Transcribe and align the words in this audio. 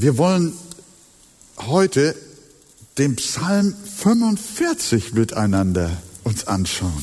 Wir 0.00 0.16
wollen 0.16 0.52
heute 1.56 2.14
den 2.98 3.16
Psalm 3.16 3.74
45 3.74 5.12
miteinander 5.12 5.90
uns 6.22 6.46
anschauen. 6.46 7.02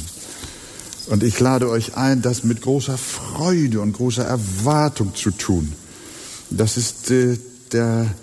Und 1.08 1.22
ich 1.22 1.38
lade 1.42 1.70
euch 1.70 1.98
ein, 1.98 2.22
das 2.22 2.46
mit 2.46 2.62
großer 2.62 2.98
Freude 2.98 3.82
und 3.82 3.92
großer 3.92 4.24
Erwartung 4.24 5.14
zu 5.14 5.32
tun. 5.32 5.74
Das 6.50 6.78
ist 6.78 7.12
äh, 7.12 7.38
der 7.74 8.16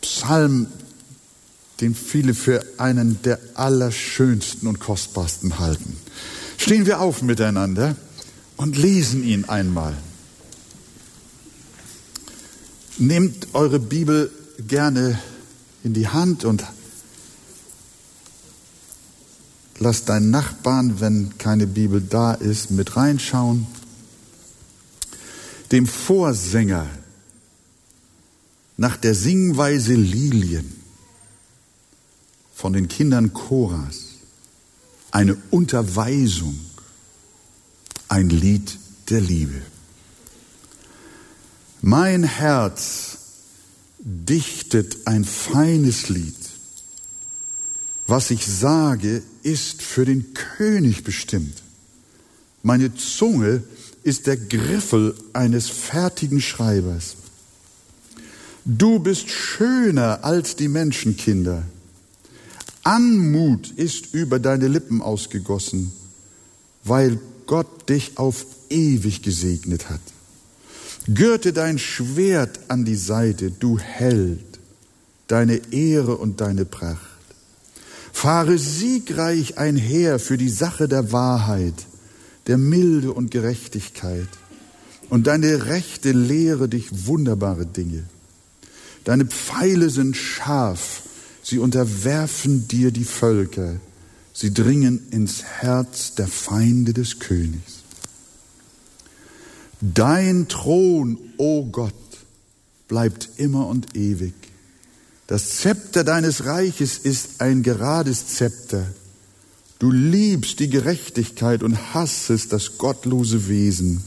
Psalm, 0.00 0.66
den 1.80 1.94
viele 1.94 2.34
für 2.34 2.64
einen 2.78 3.22
der 3.22 3.38
allerschönsten 3.54 4.66
und 4.66 4.80
kostbarsten 4.80 5.60
halten. 5.60 5.96
Stehen 6.58 6.86
wir 6.86 7.00
auf 7.00 7.22
miteinander 7.22 7.94
und 8.56 8.76
lesen 8.76 9.22
ihn 9.22 9.44
einmal. 9.44 9.96
Nehmt 12.98 13.54
eure 13.54 13.78
Bibel 13.78 14.30
gerne 14.58 15.18
in 15.82 15.94
die 15.94 16.08
Hand 16.08 16.44
und 16.44 16.64
lasst 19.78 20.08
deinen 20.08 20.30
Nachbarn, 20.30 21.00
wenn 21.00 21.36
keine 21.38 21.66
Bibel 21.66 22.00
da 22.00 22.34
ist, 22.34 22.70
mit 22.70 22.96
reinschauen. 22.96 23.66
Dem 25.72 25.86
Vorsänger 25.86 26.86
nach 28.76 28.96
der 28.96 29.14
Singweise 29.14 29.94
Lilien 29.94 30.72
von 32.54 32.72
den 32.72 32.88
Kindern 32.88 33.32
Choras 33.32 34.12
eine 35.10 35.36
Unterweisung, 35.50 36.58
ein 38.08 38.30
Lied 38.30 38.78
der 39.10 39.20
Liebe. 39.20 39.62
Mein 41.84 42.22
Herz 42.22 43.18
dichtet 43.98 45.08
ein 45.08 45.24
feines 45.24 46.08
Lied. 46.08 46.36
Was 48.06 48.30
ich 48.30 48.46
sage, 48.46 49.20
ist 49.42 49.82
für 49.82 50.04
den 50.04 50.32
König 50.32 51.02
bestimmt. 51.02 51.60
Meine 52.62 52.94
Zunge 52.94 53.64
ist 54.04 54.28
der 54.28 54.36
Griffel 54.36 55.16
eines 55.32 55.68
fertigen 55.70 56.40
Schreibers. 56.40 57.16
Du 58.64 59.00
bist 59.00 59.28
schöner 59.28 60.22
als 60.22 60.54
die 60.54 60.68
Menschenkinder. 60.68 61.64
Anmut 62.84 63.72
ist 63.72 64.14
über 64.14 64.38
deine 64.38 64.68
Lippen 64.68 65.02
ausgegossen, 65.02 65.90
weil 66.84 67.18
Gott 67.46 67.88
dich 67.88 68.18
auf 68.18 68.46
ewig 68.70 69.22
gesegnet 69.22 69.90
hat. 69.90 70.00
Gürte 71.08 71.52
dein 71.52 71.78
Schwert 71.78 72.60
an 72.68 72.84
die 72.84 72.96
Seite, 72.96 73.50
du 73.50 73.78
Held, 73.78 74.60
deine 75.26 75.72
Ehre 75.72 76.16
und 76.16 76.40
deine 76.40 76.64
Pracht. 76.64 77.00
Fahre 78.12 78.56
siegreich 78.56 79.58
einher 79.58 80.20
für 80.20 80.36
die 80.36 80.48
Sache 80.50 80.86
der 80.86 81.10
Wahrheit, 81.10 81.74
der 82.46 82.58
Milde 82.58 83.12
und 83.12 83.30
Gerechtigkeit. 83.30 84.28
Und 85.08 85.26
deine 85.26 85.66
Rechte 85.66 86.12
lehre 86.12 86.68
dich 86.68 87.06
wunderbare 87.06 87.66
Dinge. 87.66 88.04
Deine 89.04 89.26
Pfeile 89.26 89.90
sind 89.90 90.16
scharf, 90.16 91.02
sie 91.42 91.58
unterwerfen 91.58 92.68
dir 92.68 92.92
die 92.92 93.04
Völker, 93.04 93.80
sie 94.32 94.54
dringen 94.54 95.08
ins 95.10 95.42
Herz 95.42 96.14
der 96.14 96.28
Feinde 96.28 96.92
des 96.92 97.18
Königs. 97.18 97.81
Dein 99.82 100.46
Thron, 100.46 101.18
o 101.38 101.58
oh 101.58 101.64
Gott, 101.64 101.92
bleibt 102.86 103.30
immer 103.36 103.66
und 103.66 103.96
ewig. 103.96 104.32
Das 105.26 105.56
Zepter 105.56 106.04
deines 106.04 106.44
Reiches 106.44 106.98
ist 106.98 107.40
ein 107.40 107.64
gerades 107.64 108.28
Zepter. 108.28 108.86
Du 109.80 109.90
liebst 109.90 110.60
die 110.60 110.70
Gerechtigkeit 110.70 111.64
und 111.64 111.94
hassest 111.94 112.52
das 112.52 112.78
gottlose 112.78 113.48
Wesen. 113.48 114.04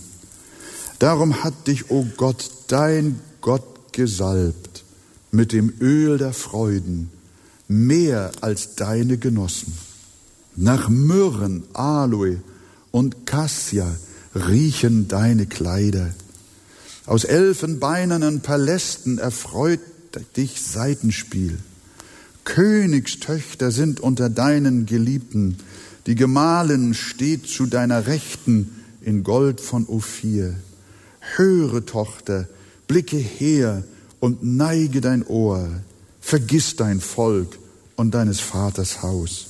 Darum 1.00 1.44
hat 1.44 1.68
dich, 1.68 1.92
o 1.92 2.00
oh 2.00 2.07
Gott, 2.16 2.50
dein 2.68 3.19
Gott 3.42 3.92
gesalbt 3.92 4.86
mit 5.31 5.52
dem 5.52 5.74
Öl 5.81 6.18
der 6.18 6.31
Freuden, 6.31 7.09
mehr 7.68 8.31
als 8.40 8.75
deine 8.75 9.18
Genossen. 9.18 9.74
Nach 10.56 10.88
Myrrhen, 10.88 11.66
Aloe 11.74 12.42
und 12.92 13.25
Cassia 13.25 13.94
riechen 14.35 15.07
deine 15.07 15.46
Kleider. 15.46 16.13
Aus 17.06 17.23
elfenbeinernen 17.23 18.41
Palästen 18.41 19.18
erfreut 19.18 19.79
dich 20.35 20.62
Seitenspiel. 20.62 21.57
Königstöchter 22.44 23.72
sind 23.72 24.00
unter 24.00 24.29
deinen 24.29 24.85
Geliebten, 24.85 25.57
die 26.06 26.16
Gemahlin 26.16 26.94
steht 26.94 27.47
zu 27.47 27.66
deiner 27.66 28.06
Rechten 28.06 28.84
in 29.01 29.24
Gold 29.24 29.59
von 29.59 29.88
Ophir. 29.88 30.56
Höre, 31.35 31.85
Tochter, 31.85 32.47
blicke 32.88 33.18
her 33.18 33.84
und 34.19 34.44
neige 34.44 35.01
dein 35.01 35.25
Ohr, 35.25 35.68
vergiss 36.22 36.75
dein 36.75 37.01
Volk 37.01 37.57
und 37.95 38.13
deines 38.13 38.40
Vaters 38.40 39.01
Haus. 39.01 39.47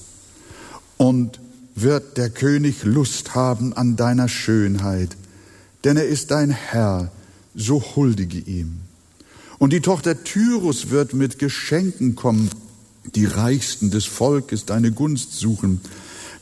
Und 0.98 1.40
wird 1.76 2.18
der 2.18 2.30
König 2.30 2.86
Lust 2.86 3.36
haben 3.36 3.74
an 3.74 3.98
deiner 3.98 4.30
Schönheit, 4.30 5.16
denn 5.84 5.98
er 5.98 6.08
ist 6.08 6.32
dein 6.32 6.50
Herr, 6.50 7.12
so 7.54 7.84
huldige 7.96 8.40
ihm. 8.40 8.80
Und 9.60 9.74
die 9.74 9.82
Tochter 9.82 10.24
Tyrus 10.24 10.90
wird 10.90 11.14
mit 11.14 11.38
Geschenken 11.38 12.16
kommen, 12.16 12.50
die 13.14 13.26
Reichsten 13.26 13.92
des 13.92 14.06
Volkes 14.06 14.66
deine 14.66 14.92
Gunst 14.92 15.34
suchen. 15.34 15.82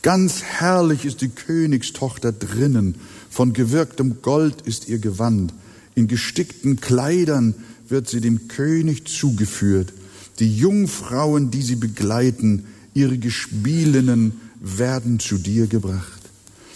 Ganz 0.02 0.44
herrlich 0.44 1.06
ist 1.06 1.22
die 1.22 1.30
Königstochter 1.30 2.32
drinnen, 2.32 2.96
von 3.30 3.54
gewirktem 3.54 4.22
Gold 4.22 4.62
ist 4.62 4.88
ihr 4.88 5.00
Gewand, 5.00 5.54
in 5.96 6.08
gestickten 6.08 6.80
Kleidern 6.80 7.56
wird 7.88 8.08
sie 8.08 8.22
dem 8.22 8.48
König 8.48 9.08
zugeführt. 9.08 9.94
Die 10.40 10.56
Jungfrauen, 10.56 11.52
die 11.52 11.62
sie 11.62 11.76
begleiten, 11.76 12.66
ihre 12.94 13.18
Gespielinnen 13.18 14.40
werden 14.64 15.20
zu 15.20 15.38
dir 15.38 15.68
gebracht. 15.68 16.22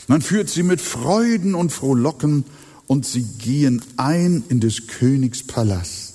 Man 0.07 0.21
führt 0.21 0.49
sie 0.49 0.63
mit 0.63 0.81
Freuden 0.81 1.55
und 1.55 1.71
Frohlocken 1.71 2.43
und 2.85 3.05
sie 3.05 3.23
gehen 3.23 3.81
ein 3.95 4.43
in 4.49 4.59
des 4.59 4.87
Königs 4.87 5.43
Palast. 5.43 6.13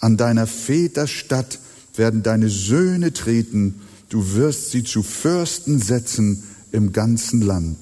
An 0.00 0.16
deiner 0.16 0.46
Väter 0.46 1.06
Stadt 1.06 1.60
werden 1.94 2.22
deine 2.22 2.48
Söhne 2.48 3.12
treten, 3.12 3.80
du 4.08 4.34
wirst 4.34 4.70
sie 4.70 4.84
zu 4.84 5.02
Fürsten 5.02 5.80
setzen 5.80 6.42
im 6.72 6.92
ganzen 6.92 7.42
Land. 7.42 7.76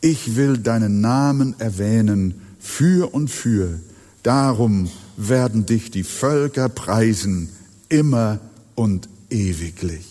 Ich 0.00 0.36
will 0.36 0.58
deinen 0.58 1.00
Namen 1.00 1.54
erwähnen 1.58 2.34
für 2.58 3.14
und 3.14 3.30
für. 3.30 3.80
Darum 4.22 4.88
werden 5.16 5.64
dich 5.66 5.90
die 5.90 6.04
Völker 6.04 6.68
preisen, 6.68 7.48
immer 7.88 8.40
und 8.74 9.08
ewiglich. 9.30 10.07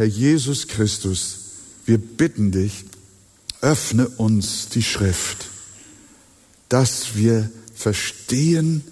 Herr 0.00 0.06
Jesus 0.06 0.66
Christus, 0.66 1.40
wir 1.84 1.98
bitten 1.98 2.52
dich, 2.52 2.86
öffne 3.60 4.08
uns 4.08 4.70
die 4.70 4.82
Schrift, 4.82 5.48
dass 6.70 7.16
wir 7.16 7.50
verstehen 7.74 8.82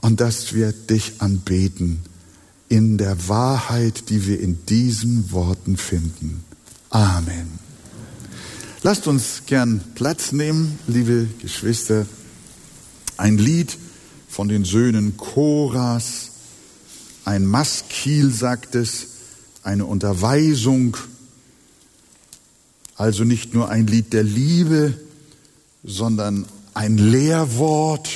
und 0.00 0.20
dass 0.20 0.52
wir 0.52 0.72
dich 0.72 1.20
anbeten 1.20 2.00
in 2.68 2.98
der 2.98 3.28
Wahrheit, 3.28 4.08
die 4.08 4.26
wir 4.26 4.40
in 4.40 4.66
diesen 4.66 5.30
Worten 5.30 5.76
finden. 5.76 6.42
Amen. 6.90 7.46
Lasst 8.82 9.06
uns 9.06 9.42
gern 9.46 9.80
Platz 9.94 10.32
nehmen, 10.32 10.76
liebe 10.88 11.28
Geschwister. 11.40 12.04
Ein 13.16 13.38
Lied 13.38 13.78
von 14.28 14.48
den 14.48 14.64
Söhnen 14.64 15.16
Koras, 15.16 16.30
ein 17.24 17.46
Maskil 17.46 18.32
sagt 18.32 18.74
es, 18.74 19.11
eine 19.62 19.86
Unterweisung, 19.86 20.96
also 22.96 23.24
nicht 23.24 23.54
nur 23.54 23.68
ein 23.68 23.86
Lied 23.86 24.12
der 24.12 24.22
Liebe, 24.22 24.94
sondern 25.84 26.46
ein 26.74 26.98
Lehrwort. 26.98 28.08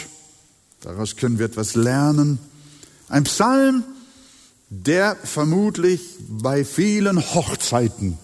Daraus 0.80 1.16
können 1.16 1.38
wir 1.38 1.46
etwas 1.46 1.74
lernen. 1.74 2.38
Ein 3.08 3.24
Psalm, 3.24 3.84
der 4.70 5.16
vermutlich 5.16 6.00
bei 6.28 6.64
vielen 6.64 7.18
Hochzeiten, 7.34 8.18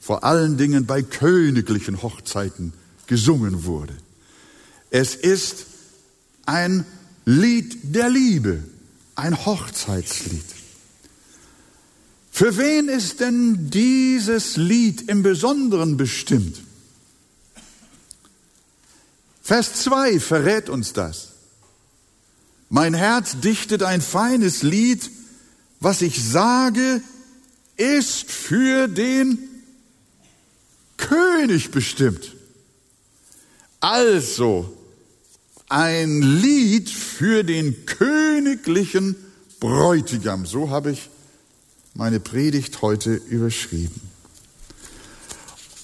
vor 0.00 0.24
allen 0.24 0.56
Dingen 0.56 0.86
bei 0.86 1.02
königlichen 1.02 2.02
Hochzeiten, 2.02 2.72
gesungen 3.06 3.64
wurde. 3.64 3.94
Es 4.90 5.14
ist 5.14 5.66
ein 6.44 6.84
Lied 7.24 7.94
der 7.94 8.08
Liebe, 8.08 8.62
ein 9.14 9.46
Hochzeitslied. 9.46 10.55
Für 12.36 12.58
wen 12.58 12.90
ist 12.90 13.20
denn 13.20 13.70
dieses 13.70 14.58
Lied 14.58 15.08
im 15.08 15.22
Besonderen 15.22 15.96
bestimmt? 15.96 16.60
Vers 19.40 19.84
2 19.84 20.20
verrät 20.20 20.68
uns 20.68 20.92
das. 20.92 21.28
Mein 22.68 22.92
Herz 22.92 23.40
dichtet 23.40 23.82
ein 23.82 24.02
feines 24.02 24.62
Lied, 24.62 25.10
was 25.80 26.02
ich 26.02 26.22
sage, 26.22 27.00
ist 27.78 28.30
für 28.30 28.86
den 28.86 29.38
König 30.98 31.70
bestimmt. 31.70 32.34
Also 33.80 34.76
ein 35.70 36.20
Lied 36.20 36.90
für 36.90 37.44
den 37.44 37.86
königlichen 37.86 39.16
Bräutigam. 39.58 40.44
So 40.44 40.68
habe 40.68 40.90
ich 40.90 41.08
meine 41.96 42.20
Predigt 42.20 42.82
heute 42.82 43.14
überschrieben. 43.14 44.00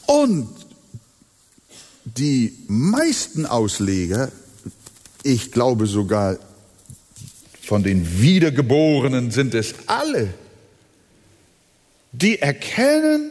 Und 0.06 0.48
die 2.04 2.52
meisten 2.68 3.46
Ausleger, 3.46 4.30
ich 5.22 5.52
glaube 5.52 5.86
sogar 5.86 6.38
von 7.62 7.82
den 7.82 8.20
Wiedergeborenen 8.20 9.30
sind 9.30 9.54
es 9.54 9.74
alle, 9.86 10.34
die 12.12 12.40
erkennen 12.40 13.30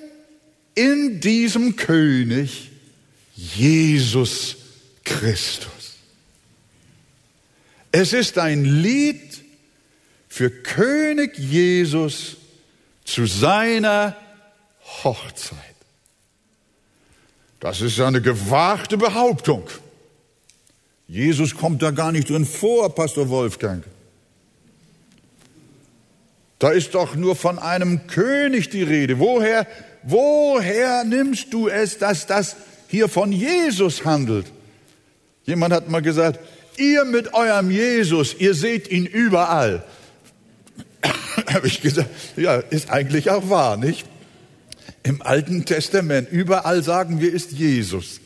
in 0.73 1.19
diesem 1.19 1.75
König 1.75 2.71
Jesus 3.35 4.55
Christus. 5.03 5.69
Es 7.91 8.13
ist 8.13 8.39
ein 8.39 8.65
Lied 8.65 9.43
für 10.27 10.49
König 10.49 11.37
Jesus 11.37 12.37
zu 13.11 13.25
seiner 13.25 14.15
Hochzeit. 15.03 15.57
Das 17.59 17.81
ist 17.81 17.99
eine 17.99 18.21
gewagte 18.21 18.97
Behauptung. 18.97 19.63
Jesus 21.07 21.55
kommt 21.55 21.81
da 21.81 21.91
gar 21.91 22.11
nicht 22.11 22.29
drin 22.29 22.45
vor, 22.45 22.95
Pastor 22.95 23.27
Wolfgang. 23.29 23.83
Da 26.57 26.71
ist 26.71 26.95
doch 26.95 27.15
nur 27.15 27.35
von 27.35 27.59
einem 27.59 28.07
König 28.07 28.69
die 28.69 28.83
Rede. 28.83 29.19
Woher, 29.19 29.67
woher 30.03 31.03
nimmst 31.03 31.51
du 31.51 31.67
es, 31.67 31.97
dass 31.97 32.27
das 32.27 32.55
hier 32.87 33.09
von 33.09 33.31
Jesus 33.31 34.05
handelt? 34.05 34.45
Jemand 35.43 35.73
hat 35.73 35.89
mal 35.89 36.01
gesagt, 36.01 36.39
ihr 36.77 37.03
mit 37.03 37.33
eurem 37.33 37.71
Jesus, 37.71 38.35
ihr 38.39 38.53
seht 38.53 38.89
ihn 38.89 39.05
überall. 39.05 39.83
Habe 41.53 41.67
ich 41.67 41.81
gesagt, 41.81 42.09
ja, 42.35 42.55
ist 42.55 42.89
eigentlich 42.89 43.29
auch 43.29 43.49
wahr, 43.49 43.77
nicht? 43.77 44.05
Im 45.03 45.21
Alten 45.21 45.65
Testament, 45.65 46.29
überall 46.31 46.83
sagen 46.83 47.21
wir, 47.21 47.33
ist 47.33 47.51
Jesus. 47.51 48.19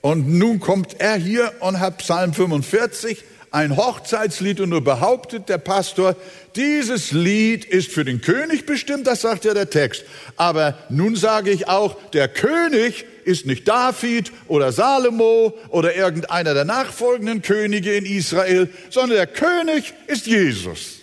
Und 0.00 0.28
nun 0.28 0.60
kommt 0.60 1.00
er 1.00 1.14
hier 1.16 1.52
und 1.60 1.80
hat 1.80 1.98
Psalm 1.98 2.34
45, 2.34 3.24
ein 3.52 3.76
Hochzeitslied 3.76 4.60
und 4.60 4.70
nur 4.70 4.82
behauptet 4.82 5.48
der 5.48 5.58
Pastor, 5.58 6.16
dieses 6.56 7.12
Lied 7.12 7.64
ist 7.64 7.92
für 7.92 8.04
den 8.04 8.20
König 8.20 8.66
bestimmt, 8.66 9.06
das 9.06 9.20
sagt 9.20 9.44
ja 9.44 9.54
der 9.54 9.70
Text. 9.70 10.04
Aber 10.36 10.78
nun 10.88 11.16
sage 11.16 11.50
ich 11.50 11.68
auch, 11.68 11.96
der 12.10 12.28
König 12.28 13.04
ist 13.24 13.46
nicht 13.46 13.68
David 13.68 14.32
oder 14.48 14.72
Salomo 14.72 15.54
oder 15.68 15.94
irgendeiner 15.94 16.54
der 16.54 16.64
nachfolgenden 16.64 17.42
Könige 17.42 17.94
in 17.94 18.06
Israel, 18.06 18.70
sondern 18.90 19.18
der 19.18 19.26
König 19.26 19.92
ist 20.06 20.26
Jesus. 20.26 21.01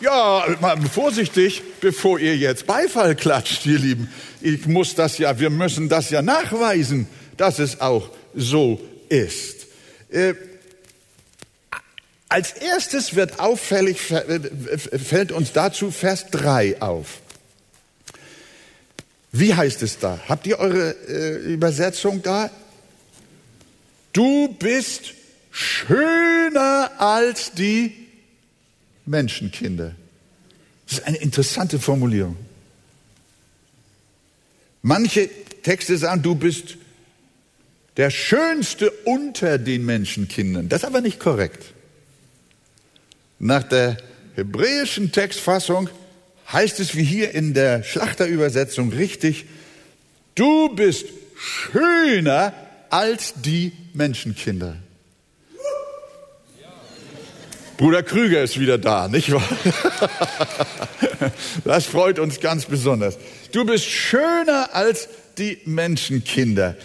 Ja, 0.00 0.46
vorsichtig, 0.90 1.62
bevor 1.82 2.18
ihr 2.18 2.34
jetzt 2.34 2.66
Beifall 2.66 3.14
klatscht, 3.14 3.66
ihr 3.66 3.78
Lieben. 3.78 4.10
Ich 4.40 4.66
muss 4.66 4.94
das 4.94 5.18
ja, 5.18 5.38
wir 5.38 5.50
müssen 5.50 5.90
das 5.90 6.08
ja 6.08 6.22
nachweisen, 6.22 7.06
dass 7.36 7.58
es 7.58 7.82
auch 7.82 8.08
so 8.34 8.80
ist. 9.10 9.66
Äh, 10.10 10.34
als 12.30 12.52
erstes 12.52 13.14
wird 13.14 13.40
auffällig, 13.40 14.00
fällt 14.00 15.32
uns 15.32 15.52
dazu 15.52 15.90
Vers 15.90 16.28
3 16.30 16.80
auf. 16.80 17.20
Wie 19.32 19.54
heißt 19.54 19.82
es 19.82 19.98
da? 19.98 20.18
Habt 20.28 20.46
ihr 20.46 20.58
eure 20.60 20.92
äh, 21.08 21.52
Übersetzung 21.52 22.22
da? 22.22 22.50
Du 24.14 24.48
bist 24.58 25.12
schöner 25.50 26.90
als 26.98 27.52
die 27.52 28.09
Menschenkinder. 29.06 29.94
Das 30.86 30.98
ist 30.98 31.06
eine 31.06 31.18
interessante 31.18 31.78
Formulierung. 31.78 32.36
Manche 34.82 35.28
Texte 35.62 35.98
sagen, 35.98 36.22
du 36.22 36.34
bist 36.34 36.76
der 37.96 38.10
Schönste 38.10 38.90
unter 39.04 39.58
den 39.58 39.84
Menschenkindern. 39.84 40.68
Das 40.68 40.82
ist 40.82 40.88
aber 40.88 41.00
nicht 41.00 41.20
korrekt. 41.20 41.74
Nach 43.38 43.62
der 43.62 43.98
hebräischen 44.36 45.12
Textfassung 45.12 45.88
heißt 46.52 46.80
es 46.80 46.94
wie 46.94 47.04
hier 47.04 47.34
in 47.34 47.54
der 47.54 47.82
Schlachterübersetzung 47.82 48.90
richtig, 48.92 49.46
du 50.34 50.74
bist 50.74 51.06
schöner 51.36 52.52
als 52.90 53.34
die 53.36 53.72
Menschenkinder. 53.92 54.76
Bruder 57.80 58.02
Krüger 58.02 58.42
ist 58.42 58.60
wieder 58.60 58.76
da, 58.76 59.08
nicht 59.08 59.32
wahr? 59.32 59.42
Das 61.64 61.86
freut 61.86 62.18
uns 62.18 62.38
ganz 62.40 62.66
besonders. 62.66 63.16
Du 63.52 63.64
bist 63.64 63.86
schöner 63.86 64.74
als 64.74 65.08
die 65.38 65.56
Menschenkinder. 65.64 66.76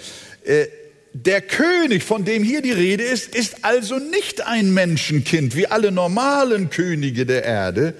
Äh, 0.46 0.68
der 1.12 1.42
König, 1.42 2.02
von 2.02 2.24
dem 2.24 2.44
hier 2.44 2.62
die 2.62 2.72
Rede 2.72 3.04
ist, 3.04 3.36
ist 3.36 3.66
also 3.66 4.00
nicht 4.00 4.48
ein 4.48 4.74
Menschenkind 4.74 5.54
wie 5.58 5.68
alle 5.68 5.92
normalen 5.92 6.70
Könige 6.70 7.26
der 7.26 7.44
Erde. 7.44 7.94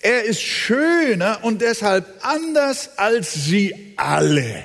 Er 0.00 0.24
ist 0.24 0.40
schöner 0.40 1.40
und 1.42 1.60
deshalb 1.60 2.06
anders 2.22 2.96
als 2.96 3.34
sie 3.34 3.74
alle. 3.98 4.64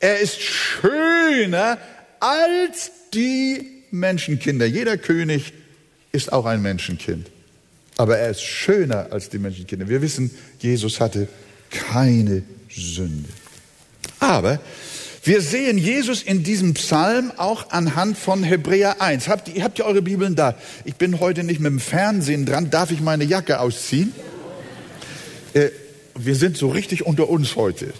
Er 0.00 0.18
ist 0.18 0.42
schöner 0.42 1.78
als 2.18 2.90
die 3.14 3.77
Menschenkinder. 3.90 4.66
Jeder 4.66 4.96
König 4.96 5.52
ist 6.12 6.32
auch 6.32 6.46
ein 6.46 6.62
Menschenkind. 6.62 7.30
Aber 7.96 8.18
er 8.18 8.30
ist 8.30 8.42
schöner 8.42 9.08
als 9.10 9.28
die 9.28 9.38
Menschenkinder. 9.38 9.88
Wir 9.88 10.02
wissen, 10.02 10.30
Jesus 10.60 11.00
hatte 11.00 11.28
keine 11.70 12.42
Sünde. 12.70 13.28
Aber 14.20 14.60
wir 15.24 15.40
sehen 15.42 15.78
Jesus 15.78 16.22
in 16.22 16.42
diesem 16.42 16.74
Psalm 16.74 17.32
auch 17.36 17.70
anhand 17.70 18.16
von 18.16 18.42
Hebräer 18.42 19.02
1. 19.02 19.28
Habt 19.28 19.48
ihr, 19.48 19.64
habt 19.64 19.78
ihr 19.78 19.84
eure 19.84 20.00
Bibeln 20.00 20.36
da? 20.36 20.54
Ich 20.84 20.94
bin 20.94 21.20
heute 21.20 21.44
nicht 21.44 21.60
mit 21.60 21.70
dem 21.70 21.80
Fernsehen 21.80 22.46
dran. 22.46 22.70
Darf 22.70 22.90
ich 22.90 23.00
meine 23.00 23.24
Jacke 23.24 23.60
ausziehen? 23.60 24.12
Äh, 25.54 25.68
wir 26.14 26.34
sind 26.34 26.56
so 26.56 26.68
richtig 26.68 27.04
unter 27.04 27.28
uns 27.28 27.56
heute. 27.56 27.92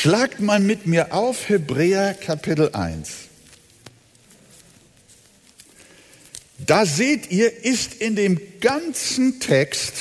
Schlagt 0.00 0.38
mal 0.38 0.60
mit 0.60 0.86
mir 0.86 1.12
auf 1.12 1.48
Hebräer 1.48 2.14
Kapitel 2.14 2.70
1. 2.72 3.10
Da 6.64 6.86
seht 6.86 7.32
ihr, 7.32 7.64
ist 7.64 7.94
in 7.94 8.14
dem 8.14 8.40
ganzen 8.60 9.40
Text 9.40 9.94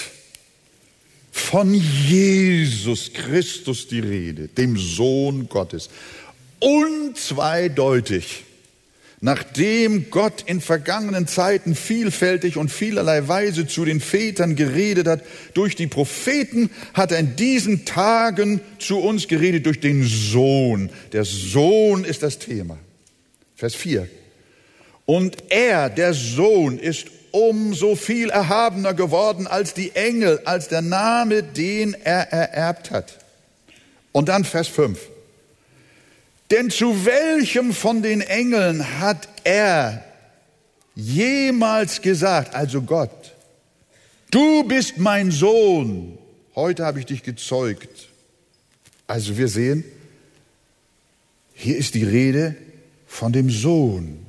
von 1.32 1.74
Jesus 1.74 3.12
Christus 3.12 3.88
die 3.88 4.02
Rede, 4.02 4.50
dem 4.50 4.78
Sohn 4.78 5.50
Gottes. 5.50 5.90
Unzweideutig. 6.60 8.44
Nachdem 9.20 10.12
Gott 10.12 10.44
in 10.46 10.62
vergangenen 10.62 11.26
Zeiten 11.26 11.76
vielfältig 11.76 12.56
und 12.56 12.70
vielerlei 12.70 13.28
Weise 13.28 13.66
zu 13.66 13.84
den 13.84 14.00
Vätern 14.00 14.56
geredet 14.56 15.08
hat, 15.08 15.24
durch 15.56 15.76
die 15.76 15.88
Propheten, 15.88 16.70
hat 16.94 17.12
er 17.12 17.18
in 17.18 17.36
diesen 17.36 17.86
Tagen 17.86 18.62
zu 18.78 19.00
uns 19.00 19.28
geredet 19.28 19.66
durch 19.66 19.80
den 19.80 20.04
Sohn. 20.04 20.92
Der 21.14 21.26
Sohn 21.26 22.04
ist 22.04 22.22
das 22.22 22.38
Thema. 22.38 22.78
Vers 23.56 23.74
4. 23.74 24.08
Und 25.08 25.38
er, 25.50 25.90
der 25.90 26.14
Sohn, 26.14 26.78
ist 26.78 27.08
umso 27.32 27.96
viel 27.96 28.30
erhabener 28.30 28.94
geworden 28.94 29.48
als 29.48 29.74
die 29.74 29.96
Engel, 29.96 30.42
als 30.46 30.68
der 30.68 30.84
Name, 30.84 31.42
den 31.42 31.96
er 32.04 32.32
ererbt 32.32 32.92
hat. 32.92 33.18
Und 34.12 34.30
dann 34.30 34.44
Vers 34.44 34.68
5. 34.68 35.00
Denn 36.52 36.70
zu 36.70 37.06
welchem 37.06 37.74
von 37.74 38.02
den 38.02 38.22
Engeln 38.22 39.00
hat 39.00 39.28
er 39.44 40.04
jemals 40.96 42.02
gesagt, 42.02 42.56
also 42.56 42.82
Gott, 42.82 43.36
du 44.32 44.64
bist 44.64 44.98
mein 44.98 45.32
Sohn, 45.32 46.18
heute 46.56 46.86
habe 46.86 47.00
ich 47.00 47.06
dich 47.06 47.24
gezeugt. 47.24 48.10
Also 49.08 49.38
wir 49.38 49.48
sehen, 49.48 49.84
hier 51.54 51.78
ist 51.78 51.96
die 51.96 52.04
Rede 52.04 52.56
von 53.08 53.34
dem 53.34 53.50
Sohn. 53.50 54.26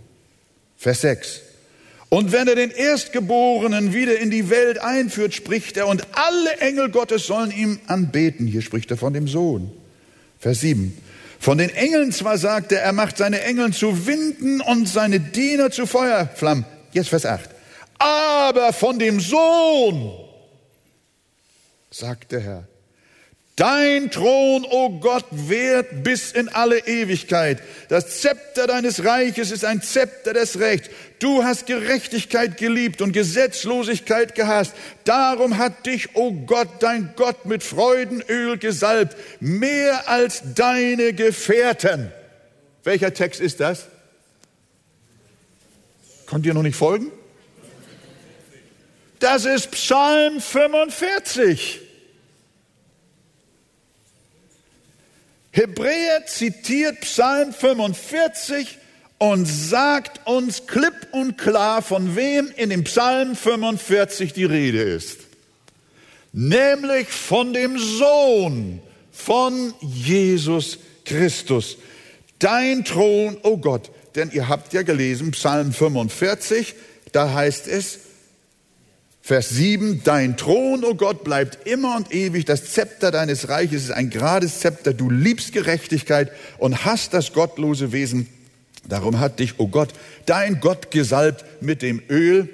Vers 0.76 1.02
6. 1.02 1.40
Und 2.08 2.32
wenn 2.32 2.48
er 2.48 2.54
den 2.54 2.70
Erstgeborenen 2.70 3.92
wieder 3.92 4.18
in 4.18 4.30
die 4.30 4.48
Welt 4.48 4.78
einführt, 4.78 5.34
spricht 5.34 5.76
er, 5.76 5.86
und 5.88 6.06
alle 6.12 6.56
Engel 6.60 6.90
Gottes 6.90 7.26
sollen 7.26 7.50
ihm 7.50 7.80
anbeten. 7.86 8.46
Hier 8.46 8.62
spricht 8.62 8.90
er 8.90 8.96
von 8.96 9.12
dem 9.12 9.28
Sohn. 9.28 9.70
Vers 10.38 10.60
7. 10.60 10.96
Von 11.38 11.58
den 11.58 11.70
Engeln 11.70 12.12
zwar 12.12 12.36
sagt 12.36 12.72
er, 12.72 12.82
er 12.82 12.92
macht 12.92 13.16
seine 13.16 13.42
Engel 13.42 13.72
zu 13.72 14.06
Winden 14.06 14.60
und 14.60 14.88
seine 14.88 15.20
Diener 15.20 15.70
zu 15.70 15.86
Feuerflammen. 15.86 16.64
Jetzt 16.92 17.10
Vers 17.10 17.26
8. 17.26 17.48
Aber 17.98 18.72
von 18.72 18.98
dem 18.98 19.20
Sohn, 19.20 20.12
sagt 21.90 22.32
der 22.32 22.40
Herr, 22.40 22.68
Dein 23.58 24.12
Thron, 24.12 24.64
o 24.64 24.68
oh 24.70 24.90
Gott, 25.00 25.24
währt 25.32 26.04
bis 26.04 26.30
in 26.30 26.48
alle 26.48 26.78
Ewigkeit. 26.86 27.60
Das 27.88 28.20
Zepter 28.20 28.68
deines 28.68 29.04
Reiches 29.04 29.50
ist 29.50 29.64
ein 29.64 29.82
Zepter 29.82 30.32
des 30.32 30.60
Rechts. 30.60 30.90
Du 31.18 31.42
hast 31.42 31.66
Gerechtigkeit 31.66 32.56
geliebt 32.56 33.02
und 33.02 33.10
Gesetzlosigkeit 33.10 34.36
gehasst. 34.36 34.74
Darum 35.02 35.58
hat 35.58 35.86
dich, 35.86 36.14
o 36.14 36.28
oh 36.28 36.32
Gott, 36.46 36.68
dein 36.78 37.14
Gott 37.16 37.46
mit 37.46 37.64
Freudenöl 37.64 38.58
gesalbt, 38.58 39.16
mehr 39.40 40.08
als 40.08 40.42
deine 40.54 41.12
Gefährten. 41.12 42.12
Welcher 42.84 43.12
Text 43.12 43.40
ist 43.40 43.58
das? 43.58 43.86
Konnt 46.26 46.46
ihr 46.46 46.54
noch 46.54 46.62
nicht 46.62 46.76
folgen? 46.76 47.10
Das 49.18 49.44
ist 49.46 49.72
Psalm 49.72 50.40
45. 50.40 51.87
Hebräer 55.58 56.24
zitiert 56.26 57.00
Psalm 57.00 57.52
45 57.52 58.78
und 59.18 59.44
sagt 59.44 60.24
uns 60.24 60.68
klipp 60.68 61.08
und 61.10 61.36
klar, 61.36 61.82
von 61.82 62.14
wem 62.14 62.48
in 62.56 62.70
dem 62.70 62.84
Psalm 62.84 63.34
45 63.34 64.32
die 64.32 64.44
Rede 64.44 64.80
ist. 64.80 65.18
Nämlich 66.32 67.08
von 67.08 67.52
dem 67.52 67.76
Sohn 67.76 68.80
von 69.10 69.74
Jesus 69.80 70.78
Christus. 71.04 71.78
Dein 72.38 72.84
Thron, 72.84 73.36
o 73.42 73.48
oh 73.48 73.56
Gott. 73.56 73.90
Denn 74.14 74.30
ihr 74.30 74.46
habt 74.46 74.72
ja 74.72 74.82
gelesen, 74.82 75.32
Psalm 75.32 75.72
45, 75.72 76.76
da 77.10 77.32
heißt 77.32 77.66
es, 77.66 77.98
Vers 79.28 79.50
7, 79.50 80.00
dein 80.04 80.38
Thron, 80.38 80.82
o 80.84 80.88
oh 80.88 80.94
Gott, 80.94 81.22
bleibt 81.22 81.68
immer 81.68 81.96
und 81.98 82.14
ewig. 82.14 82.46
Das 82.46 82.72
Zepter 82.72 83.10
deines 83.10 83.50
Reiches 83.50 83.84
ist 83.84 83.90
ein 83.90 84.08
gerades 84.08 84.60
Zepter. 84.60 84.94
Du 84.94 85.10
liebst 85.10 85.52
Gerechtigkeit 85.52 86.32
und 86.56 86.86
hast 86.86 87.12
das 87.12 87.34
gottlose 87.34 87.92
Wesen. 87.92 88.26
Darum 88.88 89.20
hat 89.20 89.38
dich, 89.38 89.60
o 89.60 89.64
oh 89.64 89.68
Gott, 89.68 89.90
dein 90.24 90.60
Gott 90.60 90.90
gesalbt 90.90 91.44
mit 91.60 91.82
dem 91.82 92.00
Öl 92.08 92.48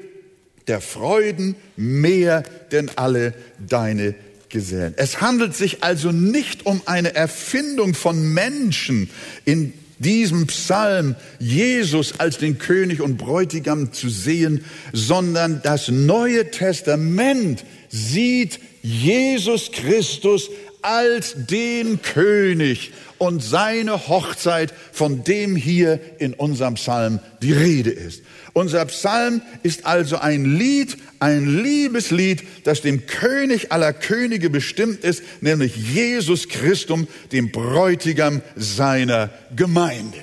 der 0.66 0.81
Freuden 0.81 1.54
mehr 1.76 2.43
denn 2.73 2.90
alle 2.97 3.35
deine 3.64 4.16
Gesellen. 4.49 4.95
Es 4.97 5.21
handelt 5.21 5.54
sich 5.54 5.85
also 5.85 6.11
nicht 6.11 6.66
um 6.66 6.83
eine 6.87 7.14
Erfindung 7.14 7.95
von 7.95 8.35
Menschen 8.35 9.09
in 9.45 9.75
diesem 9.98 10.46
Psalm 10.46 11.14
Jesus 11.38 12.18
als 12.18 12.38
den 12.38 12.58
König 12.58 13.00
und 13.00 13.16
Bräutigam 13.16 13.92
zu 13.92 14.08
sehen, 14.08 14.64
sondern 14.92 15.60
das 15.62 15.88
Neue 15.88 16.50
Testament 16.50 17.64
sieht 17.88 18.58
Jesus 18.82 19.70
Christus 19.72 20.50
als 20.82 21.34
den 21.36 22.02
König 22.02 22.92
und 23.25 23.43
seine 23.43 24.09
Hochzeit, 24.09 24.73
von 24.93 25.25
dem 25.25 25.57
hier 25.57 25.99
in 26.19 26.35
unserem 26.35 26.75
Psalm 26.75 27.21
die 27.40 27.52
Rede 27.52 27.90
ist. 27.90 28.23
Unser 28.52 28.85
Psalm 28.85 29.40
ist 29.62 29.87
also 29.87 30.19
ein 30.19 30.45
Lied, 30.45 30.97
ein 31.21 31.62
Liebeslied, 31.62 32.45
das 32.64 32.83
dem 32.83 33.07
König 33.07 33.73
aller 33.73 33.93
Könige 33.93 34.50
bestimmt 34.50 35.02
ist, 35.02 35.23
nämlich 35.40 35.75
Jesus 35.75 36.49
Christum, 36.49 37.09
dem 37.33 37.50
Bräutigam 37.50 38.43
seiner 38.57 39.31
Gemeinde. 39.57 40.19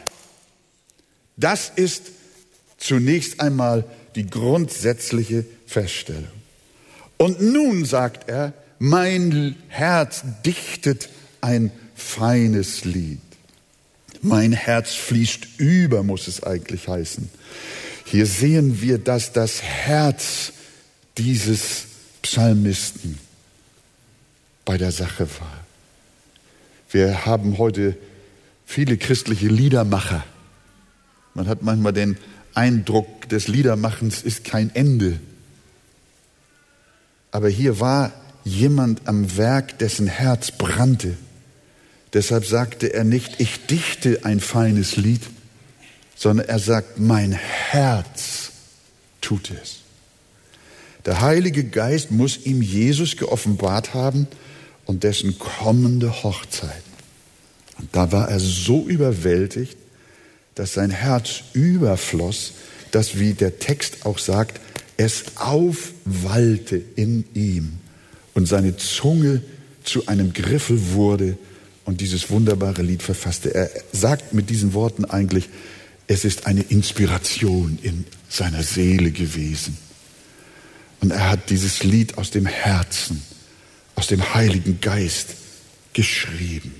Das 1.37 1.71
ist 1.75 2.03
zunächst 2.77 3.41
einmal 3.41 3.83
die 4.15 4.27
grundsätzliche 4.27 5.45
Feststellung. 5.65 6.27
Und 7.17 7.41
nun 7.41 7.83
sagt 7.85 8.29
er, 8.29 8.53
mein 8.77 9.55
Herz 9.69 10.23
dichtet 10.45 11.09
ein 11.41 11.71
feines 11.95 12.85
Lied. 12.85 13.19
Mein 14.21 14.51
Herz 14.51 14.93
fließt 14.93 15.47
über, 15.57 16.03
muss 16.03 16.27
es 16.27 16.43
eigentlich 16.43 16.87
heißen. 16.87 17.29
Hier 18.05 18.25
sehen 18.25 18.81
wir, 18.81 18.97
dass 18.97 19.31
das 19.31 19.61
Herz 19.61 20.53
dieses 21.17 21.85
Psalmisten 22.21 23.17
bei 24.65 24.77
der 24.77 24.91
Sache 24.91 25.27
war. 25.39 25.65
Wir 26.91 27.25
haben 27.25 27.57
heute 27.57 27.97
viele 28.65 28.97
christliche 28.97 29.47
Liedermacher. 29.47 30.23
Man 31.33 31.47
hat 31.47 31.61
manchmal 31.61 31.93
den 31.93 32.17
Eindruck, 32.53 33.21
des 33.29 33.47
Liedermachens 33.47 34.21
ist 34.21 34.43
kein 34.43 34.75
Ende. 34.75 35.19
Aber 37.31 37.47
hier 37.47 37.79
war 37.79 38.11
jemand 38.43 39.07
am 39.07 39.37
Werk, 39.37 39.79
dessen 39.79 40.07
Herz 40.07 40.51
brannte. 40.51 41.15
Deshalb 42.13 42.45
sagte 42.45 42.93
er 42.93 43.03
nicht, 43.03 43.39
ich 43.39 43.65
dichte 43.67 44.25
ein 44.25 44.39
feines 44.39 44.97
Lied, 44.97 45.21
sondern 46.15 46.47
er 46.47 46.59
sagt, 46.59 46.99
mein 46.99 47.31
Herz 47.31 48.51
tut 49.21 49.51
es. 49.51 49.77
Der 51.05 51.21
Heilige 51.21 51.63
Geist 51.63 52.11
muss 52.11 52.45
ihm 52.45 52.61
Jesus 52.61 53.17
geoffenbart 53.17 53.93
haben 53.93 54.27
und 54.85 55.03
dessen 55.03 55.39
kommende 55.39 56.23
Hochzeit. 56.23 56.83
Und 57.79 57.95
da 57.95 58.11
war 58.11 58.29
er 58.29 58.39
so 58.39 58.87
überwältigt, 58.87 59.77
dass 60.55 60.73
sein 60.73 60.91
Herz 60.91 61.43
überfloss, 61.53 62.53
dass, 62.91 63.17
wie 63.17 63.33
der 63.33 63.57
Text 63.57 64.05
auch 64.05 64.19
sagt, 64.19 64.59
es 64.97 65.37
aufwallte 65.37 66.81
in 66.95 67.23
ihm 67.33 67.79
und 68.33 68.47
seine 68.47 68.77
Zunge 68.77 69.41
zu 69.83 70.07
einem 70.07 70.33
Griffel 70.33 70.93
wurde 70.93 71.37
und 71.85 72.01
dieses 72.01 72.29
wunderbare 72.29 72.81
Lied 72.81 73.03
verfasste. 73.03 73.53
Er 73.53 73.69
sagt 73.91 74.33
mit 74.33 74.49
diesen 74.49 74.73
Worten 74.73 75.05
eigentlich, 75.05 75.49
es 76.07 76.25
ist 76.25 76.45
eine 76.45 76.61
Inspiration 76.61 77.79
in 77.81 78.05
seiner 78.29 78.63
Seele 78.63 79.11
gewesen. 79.11 79.77
Und 80.99 81.11
er 81.11 81.29
hat 81.29 81.49
dieses 81.49 81.83
Lied 81.83 82.17
aus 82.17 82.31
dem 82.31 82.45
Herzen, 82.45 83.21
aus 83.95 84.07
dem 84.07 84.33
Heiligen 84.33 84.79
Geist 84.81 85.29
geschrieben. 85.93 86.73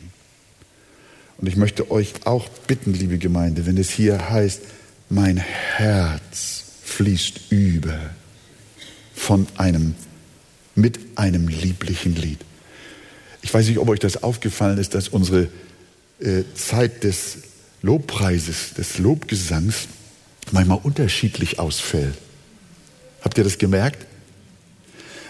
Und 1.38 1.48
ich 1.48 1.56
möchte 1.56 1.90
euch 1.90 2.14
auch 2.26 2.48
bitten, 2.68 2.94
liebe 2.94 3.18
Gemeinde, 3.18 3.66
wenn 3.66 3.78
es 3.78 3.90
hier 3.90 4.30
heißt, 4.30 4.62
mein 5.10 5.38
Herz 5.38 6.64
fließt 6.84 7.52
über 7.52 8.00
von 9.16 9.48
einem, 9.58 9.96
mit 10.76 11.00
einem 11.16 11.48
lieblichen 11.48 12.16
Lied. 12.16 12.40
Ich 13.42 13.54
weiß 13.54 13.68
nicht, 13.68 13.80
ob 13.80 13.90
euch 13.90 14.00
das 14.00 14.24
aufgefallen 14.24 14.78
ist, 14.78 14.94
dass 14.94 15.08
unsere 15.08 15.50
äh, 16.20 16.44
Zeit 16.56 17.04
des 17.04 17.38
Lobpreises, 17.82 18.74
des 18.76 19.00
Lobgesangs 19.00 19.88
manchmal 20.52 20.80
unterschiedlich 20.84 21.60
ausfällt. 21.60 22.16
Habt 23.22 23.38
ihr 23.38 23.44
das 23.44 23.58
gemerkt? 23.58 24.06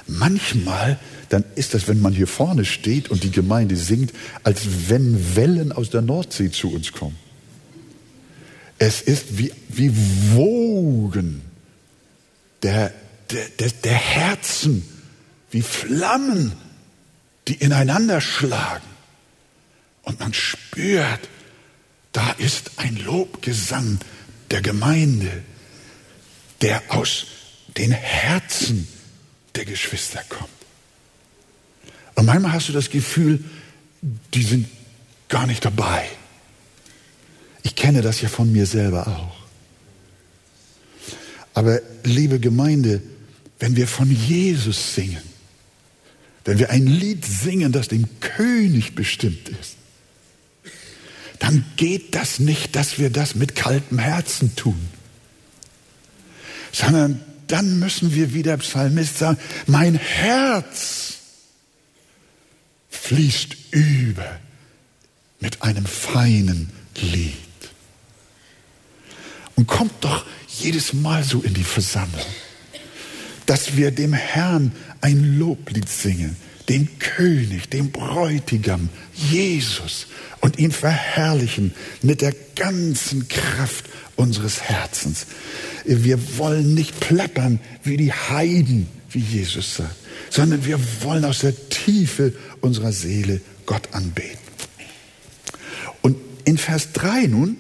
Manchmal, 0.08 1.00
dann 1.30 1.46
ist 1.56 1.74
das, 1.74 1.88
wenn 1.88 2.02
man 2.02 2.14
hier 2.14 2.28
vorne 2.28 2.66
steht 2.66 3.10
und 3.10 3.24
die 3.24 3.32
Gemeinde 3.32 3.78
singt, 3.78 4.12
als 4.44 4.90
wenn 4.90 5.36
Wellen 5.36 5.72
aus 5.72 5.90
der 5.90 6.02
Nordsee 6.02 6.52
zu 6.52 6.74
uns 6.74 6.92
kommen. 6.92 7.16
Es 8.78 9.02
ist 9.02 9.38
wie, 9.38 9.54
wie 9.70 9.92
Wogen 10.34 11.42
der, 12.64 12.92
der, 13.30 13.48
der, 13.60 13.70
der 13.84 13.94
Herzen, 13.94 14.84
wie 15.52 15.62
Flammen, 15.62 16.54
die 17.48 17.56
ineinander 17.56 18.22
schlagen. 18.22 18.88
Und 20.04 20.20
man 20.20 20.34
spürt, 20.34 21.20
da 22.12 22.32
ist 22.32 22.72
ein 22.78 22.98
Lobgesang 22.98 24.00
der 24.50 24.62
Gemeinde, 24.62 25.44
der 26.62 26.82
aus 26.90 27.26
den 27.78 27.92
Herzen 27.92 28.88
der 29.56 29.66
Geschwister 29.66 30.22
kommt. 30.30 30.50
Und 32.16 32.26
manchmal 32.26 32.54
hast 32.54 32.70
du 32.70 32.74
das 32.74 32.90
Gefühl, 32.90 33.44
die 34.34 34.44
sind 34.44 34.68
gar 35.30 35.48
nicht 35.48 35.64
dabei. 35.64 36.06
Ich 37.64 37.76
kenne 37.76 38.02
das 38.02 38.22
ja 38.22 38.30
von 38.30 38.52
mir 38.52 38.66
selber 38.66 39.08
auch. 39.08 39.42
Aber 41.54 41.80
liebe 42.04 42.40
Gemeinde, 42.40 43.02
wenn 43.60 43.76
wir 43.76 43.88
von 43.88 44.10
Jesus 44.12 44.96
singen, 44.96 45.31
wenn 46.46 46.60
wir 46.60 46.70
ein 46.70 46.88
Lied 46.88 47.26
singen, 47.26 47.72
das 47.72 47.88
dem 47.88 48.08
König 48.20 48.96
bestimmt 48.96 49.50
ist, 49.50 49.76
dann 51.40 51.66
geht 51.76 52.16
das 52.16 52.40
nicht, 52.40 52.76
dass 52.76 53.00
wir 53.00 53.10
das 53.10 53.36
mit 53.36 53.56
kaltem 53.56 54.00
Herzen 54.00 54.56
tun, 54.56 54.80
sondern 56.72 57.22
dann 57.48 57.80
müssen 57.80 58.14
wir 58.14 58.34
wie 58.34 58.44
der 58.44 58.58
Psalmist 58.58 59.18
sagen, 59.18 59.38
mein 59.68 59.96
Herz 59.96 61.16
fließt 62.90 63.58
über 63.72 64.40
mit 65.40 65.62
einem 65.64 65.86
feinen 65.86 66.70
Lied. 67.02 67.34
Und 69.56 69.68
kommt 69.68 70.04
doch 70.04 70.26
jedes 70.48 70.94
Mal 70.94 71.24
so 71.24 71.42
in 71.42 71.54
die 71.54 71.64
Versammlung, 71.64 72.26
dass 73.46 73.76
wir 73.78 73.92
dem 73.92 74.14
Herrn 74.14 74.72
ein 75.02 75.38
Loblied 75.38 75.90
singen, 75.90 76.36
dem 76.70 76.88
König, 77.00 77.70
dem 77.70 77.92
Bräutigam, 77.92 78.90
Jesus 79.14 80.08
und 80.42 80.60
ihn 80.60 80.72
verherrlichen 80.72 81.74
mit 82.02 82.22
der 82.22 82.34
ganzen 82.56 83.28
Kraft 83.28 83.86
unseres 84.16 84.62
Herzens. 84.62 85.26
Wir 85.86 86.38
wollen 86.38 86.74
nicht 86.74 87.00
plappern 87.00 87.60
wie 87.84 87.98
die 87.98 88.14
Heiden, 88.14 88.88
wie 89.10 89.20
Jesus 89.20 89.76
sagt, 89.76 89.96
sondern 90.30 90.66
wir 90.66 90.80
wollen 91.02 91.26
aus 91.26 91.40
der 91.40 91.70
Tiefe 91.70 92.34
unserer 92.62 92.92
Seele 92.92 93.42
Gott 93.66 93.90
anbeten. 93.94 94.38
Und 96.02 96.18
in 96.46 96.58
Vers 96.58 96.94
3 96.94 97.28
nun 97.28 97.58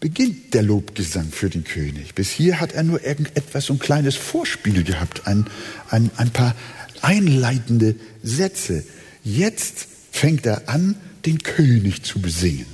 beginnt 0.00 0.54
der 0.54 0.62
Lobgesang 0.62 1.30
für 1.30 1.50
den 1.50 1.64
König. 1.64 2.14
Bis 2.14 2.30
hier 2.30 2.58
hat 2.58 2.72
er 2.72 2.82
nur 2.82 3.04
irgendetwas, 3.04 3.66
so 3.66 3.74
ein 3.74 3.78
kleines 3.78 4.16
Vorspiel 4.16 4.82
gehabt, 4.82 5.26
ein, 5.26 5.46
ein, 5.90 6.10
ein 6.16 6.30
paar 6.30 6.56
einleitende 7.02 7.94
Sätze. 8.22 8.84
Jetzt 9.22 9.86
fängt 10.10 10.46
er 10.46 10.68
an, 10.68 10.96
den 11.26 11.42
König 11.42 12.02
zu 12.02 12.20
besingen. 12.20 12.66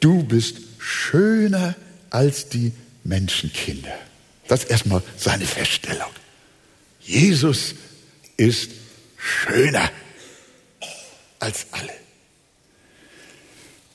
Du 0.00 0.22
bist 0.22 0.58
schöner 0.78 1.74
als 2.10 2.48
die 2.48 2.72
Menschenkinder. 3.04 3.94
Das 4.46 4.64
ist 4.64 4.70
erstmal 4.70 5.02
seine 5.16 5.44
Feststellung. 5.44 6.10
Jesus 7.00 7.74
ist 8.36 8.70
schöner 9.16 9.90
als 11.38 11.66
alle. 11.72 11.92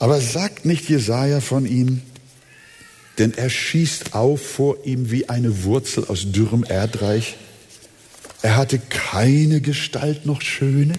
Aber 0.04 0.20
sagt 0.20 0.66
nicht 0.66 0.90
Jesaja 0.90 1.40
von 1.40 1.66
ihm, 1.66 2.02
denn 3.20 3.34
er 3.36 3.50
schießt 3.50 4.14
auf 4.14 4.46
vor 4.46 4.84
ihm 4.84 5.12
wie 5.12 5.30
eine 5.30 5.64
Wurzel 5.64 6.04
aus 6.04 6.30
dürrem 6.30 6.66
Erdreich. 6.66 7.38
Er 8.42 8.58
hatte 8.58 8.80
keine 8.80 9.62
Gestalt 9.62 10.26
noch 10.26 10.42
schöne. 10.42 10.96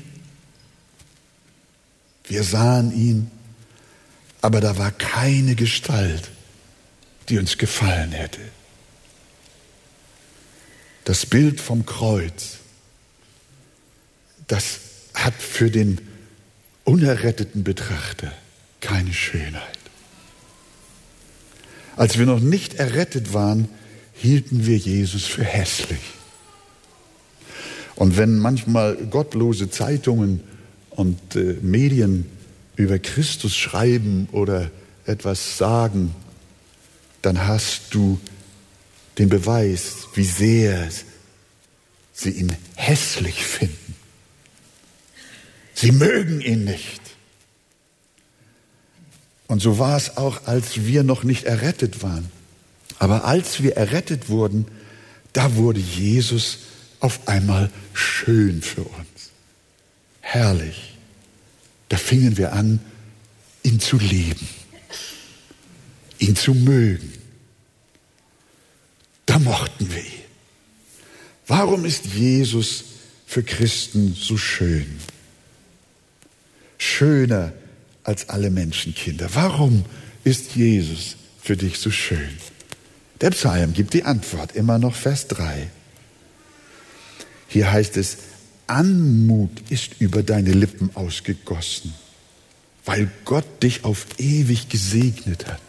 Wir 2.28 2.44
sahen 2.44 2.96
ihn, 2.96 3.30
aber 4.40 4.62
da 4.62 4.78
war 4.78 4.90
keine 4.90 5.54
Gestalt, 5.54 6.30
die 7.28 7.38
uns 7.38 7.58
gefallen 7.58 8.12
hätte. 8.12 8.40
Das 11.04 11.26
Bild 11.26 11.60
vom 11.60 11.84
Kreuz, 11.84 12.56
das 14.46 14.78
hat 15.12 15.34
für 15.34 15.70
den 15.70 16.00
unerretteten 16.84 17.64
Betrachter 17.64 18.32
keine 18.84 19.14
Schönheit. 19.14 19.78
Als 21.96 22.18
wir 22.18 22.26
noch 22.26 22.40
nicht 22.40 22.74
errettet 22.74 23.32
waren, 23.32 23.68
hielten 24.12 24.66
wir 24.66 24.76
Jesus 24.76 25.24
für 25.24 25.44
hässlich. 25.44 26.00
Und 27.96 28.16
wenn 28.16 28.38
manchmal 28.38 28.96
gottlose 28.96 29.70
Zeitungen 29.70 30.40
und 30.90 31.36
äh, 31.36 31.56
Medien 31.62 32.26
über 32.76 32.98
Christus 32.98 33.56
schreiben 33.56 34.28
oder 34.32 34.70
etwas 35.06 35.56
sagen, 35.56 36.14
dann 37.22 37.46
hast 37.46 37.94
du 37.94 38.20
den 39.18 39.28
Beweis, 39.28 40.08
wie 40.14 40.24
sehr 40.24 40.88
sie 42.12 42.30
ihn 42.30 42.52
hässlich 42.74 43.44
finden. 43.44 43.94
Sie 45.74 45.92
mögen 45.92 46.40
ihn 46.40 46.64
nicht. 46.64 47.03
Und 49.46 49.60
so 49.60 49.78
war 49.78 49.96
es 49.96 50.16
auch, 50.16 50.46
als 50.46 50.84
wir 50.84 51.02
noch 51.02 51.22
nicht 51.22 51.44
errettet 51.44 52.02
waren. 52.02 52.30
Aber 52.98 53.24
als 53.24 53.62
wir 53.62 53.76
errettet 53.76 54.28
wurden, 54.28 54.66
da 55.32 55.56
wurde 55.56 55.80
Jesus 55.80 56.58
auf 57.00 57.28
einmal 57.28 57.70
schön 57.92 58.62
für 58.62 58.82
uns. 58.82 59.30
Herrlich. 60.20 60.94
Da 61.88 61.96
fingen 61.96 62.38
wir 62.38 62.52
an, 62.52 62.80
ihn 63.62 63.78
zu 63.78 63.98
lieben, 63.98 64.48
ihn 66.18 66.34
zu 66.34 66.54
mögen. 66.54 67.12
Da 69.26 69.38
mochten 69.38 69.92
wir 69.92 70.00
ihn. 70.00 70.24
Warum 71.46 71.84
ist 71.84 72.06
Jesus 72.06 72.84
für 73.26 73.42
Christen 73.42 74.14
so 74.14 74.38
schön? 74.38 74.98
Schöner 76.78 77.52
als 78.04 78.28
alle 78.28 78.50
Menschenkinder. 78.50 79.28
Warum 79.34 79.84
ist 80.22 80.54
Jesus 80.54 81.16
für 81.42 81.56
dich 81.56 81.78
so 81.78 81.90
schön? 81.90 82.28
Der 83.20 83.30
Psalm 83.30 83.72
gibt 83.72 83.94
die 83.94 84.04
Antwort, 84.04 84.54
immer 84.54 84.78
noch 84.78 84.94
Vers 84.94 85.28
3. 85.28 85.70
Hier 87.48 87.72
heißt 87.72 87.96
es, 87.96 88.18
Anmut 88.66 89.62
ist 89.70 90.00
über 90.00 90.22
deine 90.22 90.52
Lippen 90.52 90.90
ausgegossen, 90.94 91.94
weil 92.84 93.10
Gott 93.24 93.62
dich 93.62 93.84
auf 93.84 94.06
ewig 94.18 94.68
gesegnet 94.68 95.46
hat. 95.46 95.60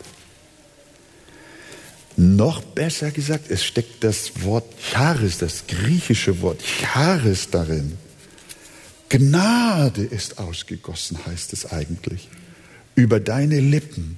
Noch 2.18 2.62
besser 2.62 3.12
gesagt, 3.12 3.52
es 3.52 3.66
steckt 3.66 4.04
das 4.04 4.44
Wort 4.44 4.66
Charis, 4.92 5.38
das 5.38 5.68
griechische 5.68 6.42
Wort 6.42 6.62
Charis 6.64 7.50
darin. 7.52 7.98
Gnade 9.10 10.04
ist 10.04 10.40
ausgegossen, 10.40 11.26
heißt 11.26 11.54
es 11.54 11.72
eigentlich, 11.72 12.30
über 12.96 13.20
deine 13.20 13.60
Lippen. 13.60 14.18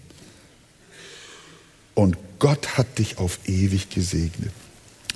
Und 1.94 2.18
Gott 2.40 2.78
hat 2.78 3.00
dich 3.00 3.18
auf 3.18 3.40
ewig 3.46 3.90
gesegnet. 3.90 4.52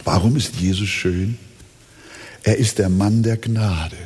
Warum 0.04 0.36
ist 0.36 0.56
Jesus 0.56 0.90
schön? 0.90 1.38
Er 2.44 2.58
ist 2.58 2.80
der 2.80 2.90
Mann 2.90 3.24
der 3.24 3.38
Gnade. 3.38 3.98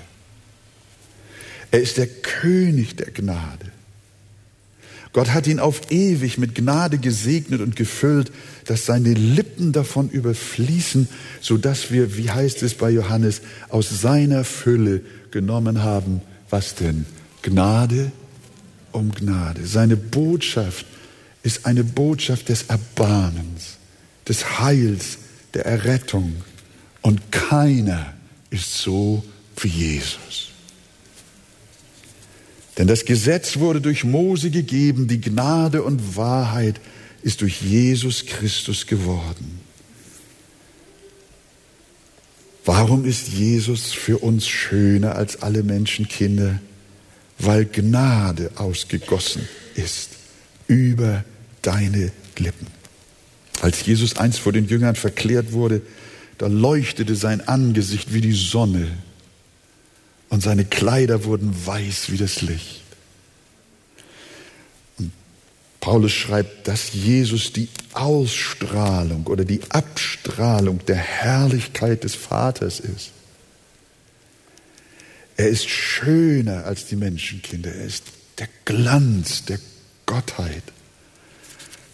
Er 1.72 1.82
ist 1.82 1.98
der 1.98 2.08
König 2.08 2.98
der 2.98 3.12
Gnade. 3.12 3.72
Gott 5.14 5.30
hat 5.30 5.48
ihn 5.48 5.62
auf 5.62 5.92
ewig 5.92 6.38
mit 6.38 6.56
Gnade 6.56 6.98
gesegnet 6.98 7.62
und 7.62 7.78
gefüllt, 7.78 8.34
dass 8.66 8.86
seine 8.86 9.14
Lippen 9.14 9.72
davon 9.72 10.10
überfließen, 10.10 11.08
so 11.40 11.58
dass 11.58 11.90
wir, 11.90 12.18
wie 12.18 12.30
heißt 12.30 12.62
es 12.64 12.74
bei 12.74 12.90
Johannes, 12.90 13.42
aus 13.70 14.02
seiner 14.02 14.44
Fülle 14.44 15.02
genommen 15.36 15.84
haben. 15.84 16.22
Was 16.50 16.76
denn? 16.76 17.06
Gnade 17.42 18.14
um 18.94 19.12
Gnade. 19.12 19.68
Seine 19.68 19.98
Botschaft 19.98 20.86
ist 21.44 21.66
eine 21.66 21.84
Botschaft 21.84 22.48
des 22.48 22.64
Erbarmens, 22.70 23.76
des 24.30 24.60
Heils, 24.62 25.18
der 25.54 25.66
Errettung. 25.66 26.38
Und 27.02 27.34
keiner 27.34 28.14
ist 28.50 28.78
so 28.78 29.26
wie 29.58 29.68
Jesus. 29.68 30.52
Denn 32.78 32.88
das 32.88 33.04
Gesetz 33.04 33.58
wurde 33.58 33.82
durch 33.82 34.06
Mose 34.06 34.50
gegeben, 34.52 35.10
die 35.10 35.20
Gnade 35.20 35.84
und 35.84 36.16
Wahrheit 36.16 36.80
ist 37.24 37.42
durch 37.42 37.62
Jesus 37.62 38.26
Christus 38.26 38.88
geworden. 38.88 39.65
Warum 42.88 43.04
ist 43.04 43.30
Jesus 43.30 43.94
für 43.94 44.20
uns 44.20 44.48
schöner 44.48 45.16
als 45.16 45.42
alle 45.42 45.64
Menschenkinder? 45.64 46.60
Weil 47.40 47.66
Gnade 47.66 48.52
ausgegossen 48.58 49.50
ist 49.74 50.12
über 50.68 51.26
deine 51.64 52.12
Lippen. 52.38 52.68
Als 53.60 53.84
Jesus 53.88 54.18
einst 54.18 54.38
vor 54.38 54.54
den 54.54 54.68
Jüngern 54.68 54.96
verklärt 54.96 55.52
wurde, 55.52 55.82
da 56.38 56.46
leuchtete 56.46 57.16
sein 57.16 57.42
Angesicht 57.48 58.14
wie 58.14 58.22
die 58.22 58.34
Sonne 58.34 58.88
und 60.30 60.44
seine 60.44 60.64
Kleider 60.64 61.24
wurden 61.24 61.56
weiß 61.66 62.12
wie 62.12 62.18
das 62.18 62.44
Licht. 62.44 62.84
Und 65.00 65.12
Paulus 65.86 66.14
schreibt, 66.14 66.68
dass 66.68 66.94
Jesus 66.94 67.54
die 67.54 67.70
Ausstrahlung 67.94 69.28
oder 69.28 69.46
die 69.46 69.62
Abstrahlung 69.70 70.84
der 70.88 70.96
Herrlichkeit 70.96 72.04
des 72.04 72.16
Vaters 72.16 72.80
ist. 72.80 73.12
Er 75.38 75.48
ist 75.48 75.70
schöner 75.70 76.66
als 76.66 76.88
die 76.88 76.96
Menschenkinder. 76.96 77.72
Er 77.72 77.86
ist 77.86 78.06
der 78.40 78.48
Glanz 78.66 79.46
der 79.46 79.60
Gottheit. 80.08 80.64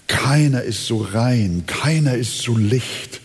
Keiner 0.08 0.64
ist 0.64 0.86
so 0.86 1.02
rein, 1.02 1.66
keiner 1.68 2.16
ist 2.16 2.38
so 2.38 2.56
licht, 2.56 3.20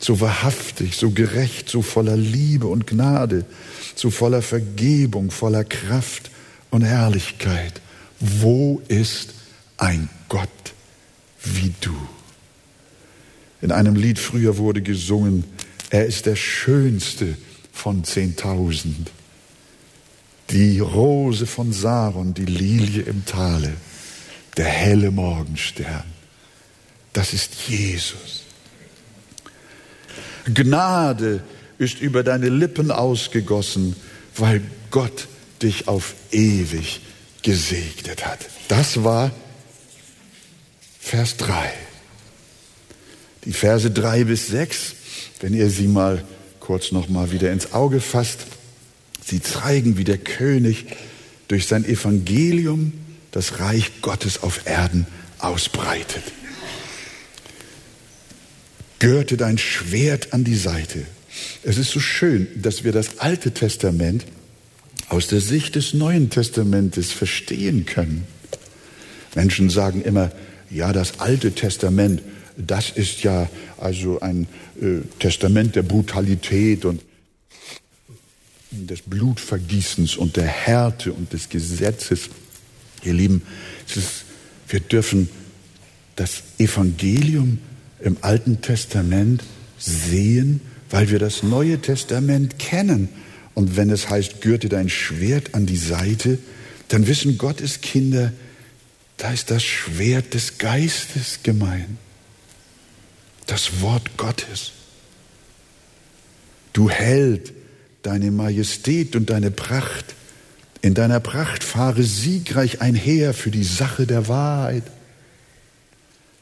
so 0.00 0.20
wahrhaftig, 0.20 0.96
so 0.96 1.12
gerecht, 1.12 1.68
so 1.68 1.80
voller 1.80 2.16
Liebe 2.16 2.66
und 2.66 2.88
Gnade, 2.88 3.44
so 3.94 4.10
voller 4.10 4.42
Vergebung, 4.42 5.30
voller 5.30 5.62
Kraft 5.62 6.32
und 6.70 6.82
Herrlichkeit. 6.82 7.80
Wo 8.18 8.82
ist 8.88 9.37
ein 9.78 10.10
Gott 10.28 10.48
wie 11.42 11.72
du? 11.80 11.96
In 13.60 13.72
einem 13.72 13.96
Lied 13.96 14.18
früher 14.18 14.58
wurde 14.58 14.82
gesungen, 14.82 15.44
er 15.90 16.06
ist 16.06 16.26
der 16.26 16.36
schönste 16.36 17.36
von 17.72 18.04
zehntausend. 18.04 19.10
die 20.50 20.78
Rose 20.80 21.46
von 21.46 21.72
Saron, 21.72 22.34
die 22.34 22.46
Lilie 22.46 23.02
im 23.02 23.24
Tale, 23.24 23.72
der 24.56 24.66
helle 24.66 25.10
Morgenstern. 25.10 26.04
Das 27.12 27.32
ist 27.32 27.54
Jesus. 27.68 28.44
Gnade 30.46 31.42
ist 31.78 32.00
über 32.00 32.22
deine 32.22 32.48
Lippen 32.48 32.90
ausgegossen, 32.90 33.94
weil 34.36 34.62
Gott 34.90 35.28
dich 35.62 35.86
auf 35.88 36.14
ewig 36.30 37.00
gesegnet 37.42 38.26
hat. 38.26 38.46
Das 38.68 39.04
war 39.04 39.30
Vers 41.08 41.38
3. 41.38 41.72
Die 43.46 43.54
Verse 43.54 43.90
3 43.90 44.24
bis 44.24 44.48
6, 44.48 44.94
wenn 45.40 45.54
ihr 45.54 45.70
sie 45.70 45.88
mal 45.88 46.22
kurz 46.60 46.92
noch 46.92 47.08
mal 47.08 47.32
wieder 47.32 47.50
ins 47.50 47.72
Auge 47.72 48.02
fasst, 48.02 48.40
sie 49.24 49.40
zeigen, 49.40 49.96
wie 49.96 50.04
der 50.04 50.18
König 50.18 50.84
durch 51.48 51.66
sein 51.66 51.86
Evangelium 51.86 52.92
das 53.30 53.58
Reich 53.58 54.02
Gottes 54.02 54.42
auf 54.42 54.66
Erden 54.66 55.06
ausbreitet. 55.38 56.24
Gürte 58.98 59.38
dein 59.38 59.56
Schwert 59.56 60.34
an 60.34 60.44
die 60.44 60.56
Seite. 60.56 61.06
Es 61.62 61.78
ist 61.78 61.90
so 61.90 62.00
schön, 62.00 62.48
dass 62.54 62.84
wir 62.84 62.92
das 62.92 63.18
Alte 63.18 63.52
Testament 63.52 64.26
aus 65.08 65.26
der 65.28 65.40
Sicht 65.40 65.74
des 65.74 65.94
Neuen 65.94 66.28
Testamentes 66.28 67.12
verstehen 67.12 67.86
können. 67.86 68.26
Menschen 69.34 69.70
sagen 69.70 70.02
immer, 70.02 70.32
ja, 70.70 70.92
das 70.92 71.20
Alte 71.20 71.52
Testament, 71.52 72.22
das 72.56 72.90
ist 72.90 73.22
ja 73.22 73.48
also 73.78 74.20
ein 74.20 74.46
äh, 74.80 75.00
Testament 75.18 75.76
der 75.76 75.82
Brutalität 75.82 76.84
und 76.84 77.00
des 78.70 79.02
Blutvergießens 79.02 80.16
und 80.16 80.36
der 80.36 80.46
Härte 80.46 81.12
und 81.12 81.32
des 81.32 81.48
Gesetzes. 81.48 82.28
Ihr 83.02 83.14
Lieben, 83.14 83.42
ist, 83.86 84.24
wir 84.68 84.80
dürfen 84.80 85.28
das 86.16 86.42
Evangelium 86.58 87.58
im 88.00 88.16
Alten 88.20 88.60
Testament 88.60 89.42
sehen, 89.78 90.60
weil 90.90 91.10
wir 91.10 91.18
das 91.18 91.42
Neue 91.42 91.80
Testament 91.80 92.58
kennen. 92.58 93.08
Und 93.54 93.76
wenn 93.76 93.90
es 93.90 94.10
heißt, 94.10 94.40
gürte 94.40 94.68
dein 94.68 94.88
Schwert 94.88 95.54
an 95.54 95.66
die 95.66 95.76
Seite, 95.76 96.38
dann 96.88 97.06
wissen 97.06 97.38
Gottes 97.38 97.80
Kinder, 97.80 98.32
da 99.18 99.32
ist 99.32 99.50
das 99.50 99.64
Schwert 99.64 100.32
des 100.32 100.58
Geistes 100.58 101.40
gemeint. 101.42 101.98
Das 103.46 103.80
Wort 103.80 104.16
Gottes. 104.16 104.72
Du 106.72 106.88
Held, 106.88 107.52
deine 108.02 108.30
Majestät 108.30 109.16
und 109.16 109.30
deine 109.30 109.50
Pracht. 109.50 110.14
In 110.80 110.94
deiner 110.94 111.18
Pracht 111.18 111.64
fahre 111.64 112.04
siegreich 112.04 112.80
einher 112.80 113.34
für 113.34 113.50
die 113.50 113.64
Sache 113.64 114.06
der 114.06 114.28
Wahrheit. 114.28 114.84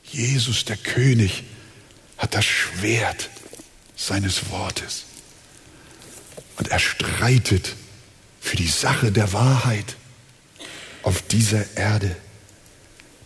Jesus, 0.04 0.66
der 0.66 0.76
König, 0.76 1.44
hat 2.18 2.34
das 2.34 2.44
Schwert 2.44 3.30
seines 3.96 4.50
Wortes. 4.50 5.04
Und 6.58 6.68
er 6.68 6.78
streitet 6.78 7.74
für 8.40 8.56
die 8.56 8.68
Sache 8.68 9.10
der 9.12 9.32
Wahrheit 9.32 9.96
auf 11.02 11.22
dieser 11.22 11.76
Erde. 11.76 12.14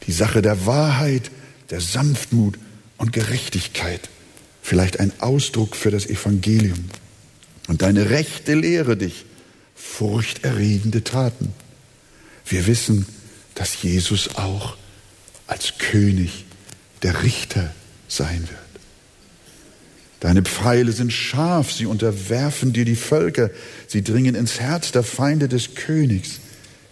Die 0.06 0.12
Sache 0.12 0.42
der 0.42 0.66
Wahrheit, 0.66 1.30
der 1.70 1.80
Sanftmut 1.80 2.58
und 2.96 3.12
Gerechtigkeit. 3.12 4.08
Vielleicht 4.62 5.00
ein 5.00 5.12
Ausdruck 5.20 5.76
für 5.76 5.90
das 5.90 6.06
Evangelium. 6.06 6.84
Und 7.68 7.82
deine 7.82 8.10
Rechte 8.10 8.54
lehre 8.54 8.96
dich 8.96 9.24
furchterregende 9.74 11.04
Taten. 11.04 11.52
Wir 12.46 12.66
wissen, 12.66 13.06
dass 13.54 13.82
Jesus 13.82 14.36
auch 14.36 14.76
als 15.46 15.78
König 15.78 16.44
der 17.02 17.22
Richter 17.22 17.72
sein 18.08 18.40
wird. 18.40 18.60
Deine 20.20 20.42
Pfeile 20.42 20.92
sind 20.92 21.12
scharf, 21.12 21.72
sie 21.72 21.86
unterwerfen 21.86 22.74
dir 22.74 22.84
die 22.84 22.96
Völker, 22.96 23.50
sie 23.86 24.02
dringen 24.04 24.34
ins 24.34 24.60
Herz 24.60 24.92
der 24.92 25.02
Feinde 25.02 25.48
des 25.48 25.74
Königs. 25.74 26.40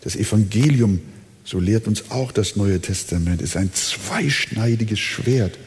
Das 0.01 0.17
Evangelium, 0.17 1.01
so 1.49 1.59
lehrt 1.59 1.87
uns 1.87 2.11
auch 2.11 2.31
das 2.31 2.57
Neue 2.57 2.79
Testament, 2.79 3.41
ist 3.41 3.57
ein 3.57 3.73
zweischneidiges 3.73 4.99
Schwert 4.99 5.59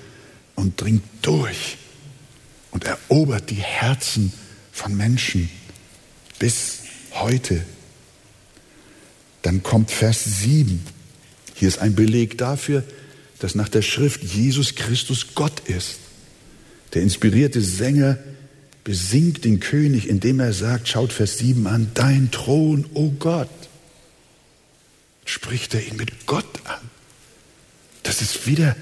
und 0.54 0.80
dringt 0.80 1.02
durch 1.24 1.78
und 2.70 2.84
erobert 2.84 3.50
die 3.50 3.56
Herzen 3.56 4.32
von 4.72 4.96
Menschen 4.96 5.50
bis 6.38 6.82
heute. 7.14 7.64
Dann 9.42 9.64
kommt 9.64 9.90
Vers 9.90 10.24
7. 10.24 10.86
Hier 11.56 11.68
ist 11.68 11.80
ein 11.80 11.96
Beleg 11.96 12.38
dafür, 12.38 12.84
dass 13.40 13.56
nach 13.56 13.70
der 13.70 13.82
Schrift 13.82 14.24
Jesus 14.24 14.76
Christus 14.76 15.34
Gott 15.34 15.62
ist. 15.62 15.98
Der 16.94 17.02
inspirierte 17.02 17.60
Sänger 17.60 18.20
besingt 18.84 19.46
den 19.46 19.60
König, 19.60 20.08
indem 20.08 20.42
er 20.42 20.54
sagt, 20.54 20.90
schaut 20.90 21.12
Vers 21.12 21.40
7 21.40 21.66
an, 21.66 21.90
dein 21.96 22.30
Thron, 22.30 22.86
o 22.94 23.06
oh 23.06 23.14
Gott. 23.18 23.50
Spricht 25.32 25.74
er 25.74 25.88
ihn 25.88 25.96
mit 25.96 26.26
Gott 26.26 26.60
an. 26.66 26.82
Das 28.04 28.22
ist 28.22 28.48
wieder 28.48 28.76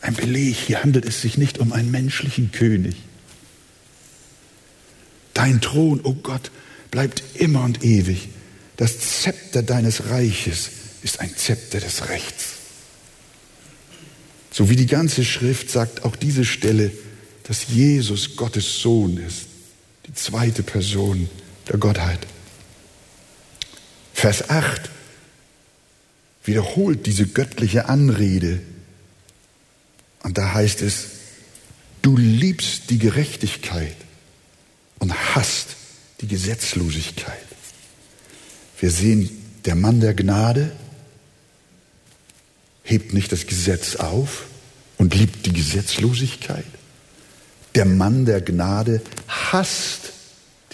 ein 0.00 0.14
Beleg. 0.14 0.56
Hier 0.56 0.82
handelt 0.82 1.04
es 1.04 1.20
sich 1.20 1.36
nicht 1.36 1.58
um 1.58 1.74
einen 1.74 1.90
menschlichen 1.90 2.52
König. 2.52 2.96
Dein 5.34 5.60
Thron, 5.60 6.00
o 6.00 6.08
oh 6.08 6.14
Gott, 6.14 6.50
bleibt 6.90 7.22
immer 7.34 7.64
und 7.64 7.84
ewig. 7.84 8.30
Das 8.78 9.20
Zepter 9.20 9.62
deines 9.62 10.08
Reiches 10.08 10.70
ist 11.02 11.20
ein 11.20 11.36
Zepter 11.36 11.80
des 11.80 12.08
Rechts. 12.08 12.54
So 14.50 14.70
wie 14.70 14.76
die 14.76 14.86
ganze 14.86 15.22
Schrift 15.22 15.70
sagt 15.70 16.06
auch 16.06 16.16
diese 16.16 16.46
Stelle, 16.46 16.92
dass 17.42 17.68
Jesus 17.68 18.36
Gottes 18.36 18.80
Sohn 18.80 19.18
ist, 19.18 19.48
die 20.06 20.14
zweite 20.14 20.62
Person 20.62 21.28
der 21.68 21.76
Gottheit. 21.76 22.26
Vers 24.14 24.48
8 24.48 24.88
wiederholt 26.44 27.06
diese 27.06 27.26
göttliche 27.26 27.88
Anrede. 27.88 28.60
Und 30.22 30.38
da 30.38 30.54
heißt 30.54 30.82
es, 30.82 31.06
du 32.02 32.16
liebst 32.16 32.90
die 32.90 32.98
Gerechtigkeit 32.98 33.96
und 34.98 35.12
hasst 35.34 35.76
die 36.20 36.28
Gesetzlosigkeit. 36.28 37.36
Wir 38.78 38.90
sehen, 38.90 39.30
der 39.64 39.74
Mann 39.74 40.00
der 40.00 40.14
Gnade 40.14 40.72
hebt 42.82 43.12
nicht 43.12 43.30
das 43.30 43.46
Gesetz 43.46 43.96
auf 43.96 44.46
und 44.98 45.14
liebt 45.14 45.46
die 45.46 45.52
Gesetzlosigkeit. 45.52 46.64
Der 47.74 47.84
Mann 47.84 48.24
der 48.24 48.40
Gnade 48.40 49.00
hasst 49.28 50.12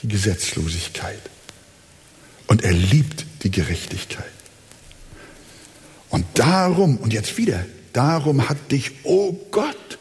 die 0.03 0.09
Gesetzlosigkeit 0.09 1.21
und 2.47 2.63
er 2.63 2.73
liebt 2.73 3.27
die 3.43 3.51
Gerechtigkeit. 3.51 4.38
Und 6.11 6.27
darum, 6.35 6.97
und 6.99 7.13
jetzt 7.13 7.37
wieder, 7.37 7.65
darum 7.93 8.49
hat 8.49 8.71
dich, 8.71 8.93
oh 9.05 9.33
Gott, 9.51 9.99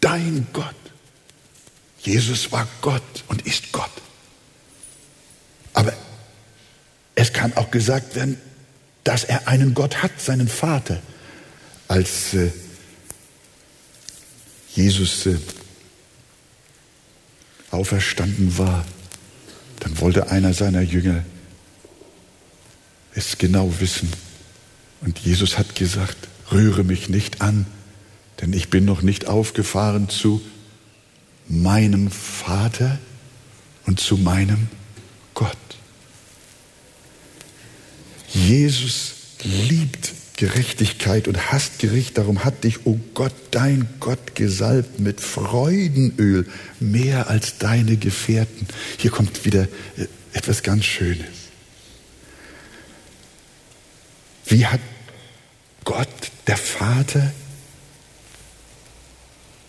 dein 0.00 0.46
Gott, 0.52 0.74
Jesus 2.00 2.52
war 2.52 2.68
Gott 2.80 3.24
und 3.28 3.46
ist 3.46 3.72
Gott. 3.72 3.90
Aber 5.72 5.92
es 7.14 7.32
kann 7.32 7.56
auch 7.56 7.70
gesagt 7.70 8.14
werden, 8.14 8.38
dass 9.04 9.24
er 9.24 9.48
einen 9.48 9.74
Gott 9.74 10.02
hat, 10.02 10.20
seinen 10.20 10.48
Vater. 10.48 11.00
Als 11.88 12.34
äh, 12.34 12.50
Jesus 14.74 15.26
äh, 15.26 15.38
auferstanden 17.70 18.56
war, 18.58 18.84
dann 19.80 20.00
wollte 20.00 20.30
einer 20.30 20.54
seiner 20.54 20.80
Jünger 20.80 21.24
es 23.14 23.38
genau 23.38 23.80
wissen. 23.80 24.10
Und 25.00 25.18
Jesus 25.20 25.58
hat 25.58 25.74
gesagt, 25.74 26.28
rühre 26.52 26.84
mich 26.84 27.08
nicht 27.08 27.40
an, 27.40 27.66
denn 28.40 28.52
ich 28.52 28.68
bin 28.68 28.84
noch 28.84 29.02
nicht 29.02 29.26
aufgefahren 29.26 30.08
zu 30.08 30.40
meinem 31.48 32.10
Vater 32.10 32.98
und 33.86 34.00
zu 34.00 34.16
meinem 34.16 34.68
Gott. 35.34 35.56
Jesus 38.32 39.12
liebt 39.42 40.12
Gerechtigkeit 40.36 41.28
und 41.28 41.52
hasst 41.52 41.78
Gericht. 41.78 42.18
Darum 42.18 42.44
hat 42.44 42.64
dich, 42.64 42.86
o 42.86 42.92
oh 42.92 43.00
Gott, 43.14 43.34
dein 43.52 43.86
Gott 44.00 44.34
gesalbt 44.34 44.98
mit 44.98 45.20
Freudenöl, 45.20 46.46
mehr 46.80 47.28
als 47.28 47.58
deine 47.58 47.96
Gefährten. 47.96 48.66
Hier 48.98 49.10
kommt 49.10 49.44
wieder 49.44 49.68
äh, 49.96 50.06
etwas 50.32 50.62
ganz 50.62 50.84
Schönes. 50.84 51.43
Wie 54.46 54.66
hat 54.66 54.80
Gott, 55.84 56.08
der 56.46 56.56
Vater, 56.56 57.32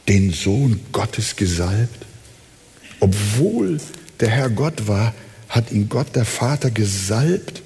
den 0.07 0.31
Sohn 0.31 0.79
Gottes 0.91 1.35
gesalbt? 1.35 2.05
Obwohl 2.99 3.79
der 4.19 4.29
Herr 4.29 4.49
Gott 4.49 4.87
war, 4.87 5.13
hat 5.49 5.71
ihn 5.71 5.89
Gott 5.89 6.15
der 6.15 6.25
Vater 6.25 6.71
gesalbt 6.71 7.61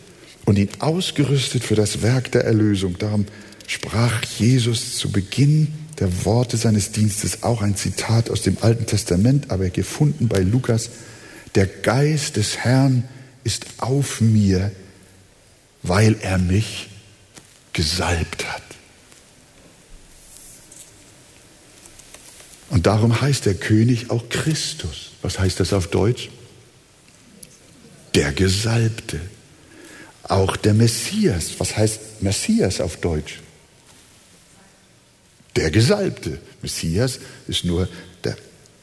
und 0.45 0.57
ihn 0.57 0.69
ausgerüstet 0.79 1.63
für 1.63 1.75
das 1.75 2.01
Werk 2.01 2.31
der 2.31 2.43
Erlösung. 2.43 2.97
Darum 2.97 3.25
sprach 3.67 4.23
Jesus 4.37 4.95
zu 4.95 5.11
Beginn 5.11 5.73
der 5.99 6.25
Worte 6.25 6.57
seines 6.57 6.91
Dienstes 6.91 7.43
auch 7.43 7.61
ein 7.61 7.75
Zitat 7.75 8.29
aus 8.29 8.41
dem 8.41 8.57
Alten 8.61 8.85
Testament, 8.85 9.51
aber 9.51 9.69
gefunden 9.69 10.27
bei 10.27 10.39
Lukas. 10.39 10.89
Der 11.55 11.67
Geist 11.67 12.37
des 12.37 12.57
Herrn 12.57 13.03
ist 13.43 13.65
auf 13.77 14.21
mir, 14.21 14.71
weil 15.83 16.15
er 16.21 16.37
mich 16.37 16.88
gesalbt 17.79 18.45
hat. 18.45 18.61
Und 22.71 22.87
darum 22.87 23.21
heißt 23.21 23.45
der 23.45 23.53
König 23.53 24.09
auch 24.09 24.27
Christus. 24.27 25.11
Was 25.21 25.39
heißt 25.39 25.61
das 25.61 25.71
auf 25.71 25.87
Deutsch? 25.87 26.29
Der 28.15 28.33
Gesalbte. 28.33 29.21
Auch 30.23 30.57
der 30.57 30.73
Messias. 30.73 31.51
Was 31.57 31.77
heißt 31.77 32.21
Messias 32.21 32.81
auf 32.81 32.97
Deutsch? 32.97 33.39
Der 35.55 35.71
Gesalbte. 35.71 36.37
Messias 36.61 37.19
ist 37.47 37.63
nur 37.63 37.87
der 38.25 38.35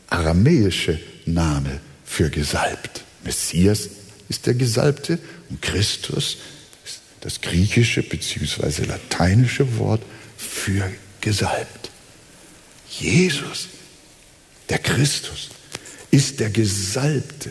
aramäische 0.09 0.99
Name 1.27 1.81
für 2.07 2.31
gesalbt. 2.31 3.05
Messias 3.25 3.91
ist 4.31 4.47
der 4.47 4.55
Gesalbte 4.55 5.19
und 5.51 5.61
Christus 5.61 6.37
ist 6.37 6.56
das 7.27 7.41
griechische 7.41 8.05
bzw. 8.05 8.85
lateinische 8.85 9.79
Wort 9.79 10.01
für 10.37 10.89
gesalbt. 11.21 11.91
Jesus, 12.89 13.67
der 14.69 14.79
Christus, 14.79 15.49
ist 16.13 16.39
der 16.39 16.51
Gesalbte, 16.51 17.51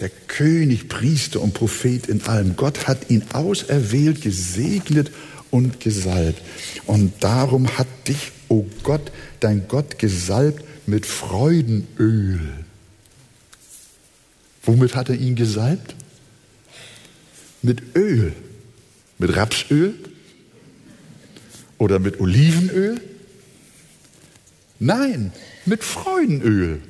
der 0.00 0.08
König, 0.08 0.88
Priester 0.88 1.40
und 1.40 1.54
Prophet 1.54 2.08
in 2.08 2.20
allem. 2.24 2.56
Gott 2.56 2.88
hat 2.88 3.10
ihn 3.10 3.22
auserwählt, 3.32 4.22
gesegnet 4.22 5.12
und 5.52 5.78
gesalbt. 5.78 6.42
Und 6.86 7.12
darum 7.20 7.78
hat 7.78 7.86
dich, 8.08 8.32
o 8.48 8.54
oh 8.56 8.66
Gott, 8.82 9.12
dein 9.38 9.68
Gott 9.68 10.00
gesalbt 10.00 10.64
mit 10.88 11.06
Freudenöl. 11.06 12.40
Womit 14.64 14.96
hat 14.96 15.10
er 15.10 15.14
ihn 15.14 15.36
gesalbt? 15.36 15.94
Mit 17.62 17.94
Öl. 17.94 18.34
Mit 19.22 19.36
Rapsöl? 19.36 19.94
Oder 21.78 22.00
mit 22.00 22.18
Olivenöl? 22.18 23.00
Nein, 24.80 25.32
mit 25.64 25.84
Freudenöl. 25.84 26.80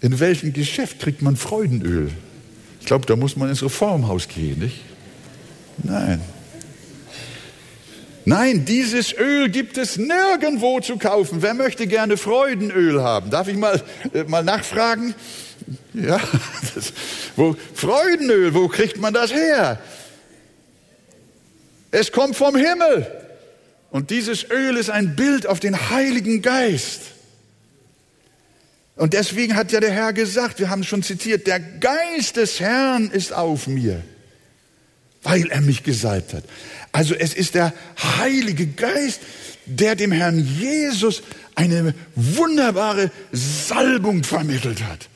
In 0.00 0.18
welchem 0.18 0.52
Geschäft 0.52 0.98
kriegt 0.98 1.22
man 1.22 1.36
Freudenöl? 1.36 2.10
Ich 2.80 2.86
glaube, 2.86 3.06
da 3.06 3.14
muss 3.14 3.36
man 3.36 3.50
ins 3.50 3.62
Reformhaus 3.62 4.26
gehen, 4.26 4.58
nicht? 4.58 4.80
Nein. 5.84 6.20
Nein, 8.24 8.64
dieses 8.64 9.12
Öl 9.16 9.48
gibt 9.48 9.78
es 9.78 9.96
nirgendwo 9.96 10.80
zu 10.80 10.96
kaufen. 10.96 11.40
Wer 11.40 11.54
möchte 11.54 11.86
gerne 11.86 12.16
Freudenöl 12.16 13.00
haben? 13.00 13.30
Darf 13.30 13.46
ich 13.46 13.56
mal, 13.56 13.80
äh, 14.12 14.24
mal 14.24 14.42
nachfragen? 14.42 15.14
Ja, 15.94 16.20
das, 16.74 16.92
wo, 17.36 17.54
Freudenöl, 17.74 18.54
wo 18.54 18.66
kriegt 18.66 18.98
man 18.98 19.14
das 19.14 19.32
her? 19.32 19.78
Es 21.92 22.10
kommt 22.10 22.34
vom 22.34 22.56
Himmel. 22.56 23.06
Und 23.90 24.10
dieses 24.10 24.50
Öl 24.50 24.76
ist 24.78 24.90
ein 24.90 25.14
Bild 25.14 25.46
auf 25.46 25.60
den 25.60 25.90
Heiligen 25.90 26.42
Geist. 26.42 27.02
Und 28.96 29.12
deswegen 29.12 29.54
hat 29.54 29.72
ja 29.72 29.80
der 29.80 29.92
Herr 29.92 30.12
gesagt, 30.12 30.58
wir 30.58 30.70
haben 30.70 30.84
schon 30.84 31.02
zitiert, 31.02 31.46
der 31.46 31.60
Geist 31.60 32.36
des 32.36 32.60
Herrn 32.60 33.10
ist 33.10 33.32
auf 33.32 33.66
mir, 33.66 34.02
weil 35.22 35.50
er 35.50 35.60
mich 35.60 35.82
gesalbt 35.82 36.32
hat. 36.32 36.44
Also 36.92 37.14
es 37.14 37.34
ist 37.34 37.54
der 37.54 37.74
Heilige 38.18 38.66
Geist, 38.66 39.20
der 39.66 39.94
dem 39.94 40.12
Herrn 40.12 40.38
Jesus 40.38 41.22
eine 41.54 41.94
wunderbare 42.14 43.10
Salbung 43.32 44.24
vermittelt 44.24 44.82
hat. 44.82 45.08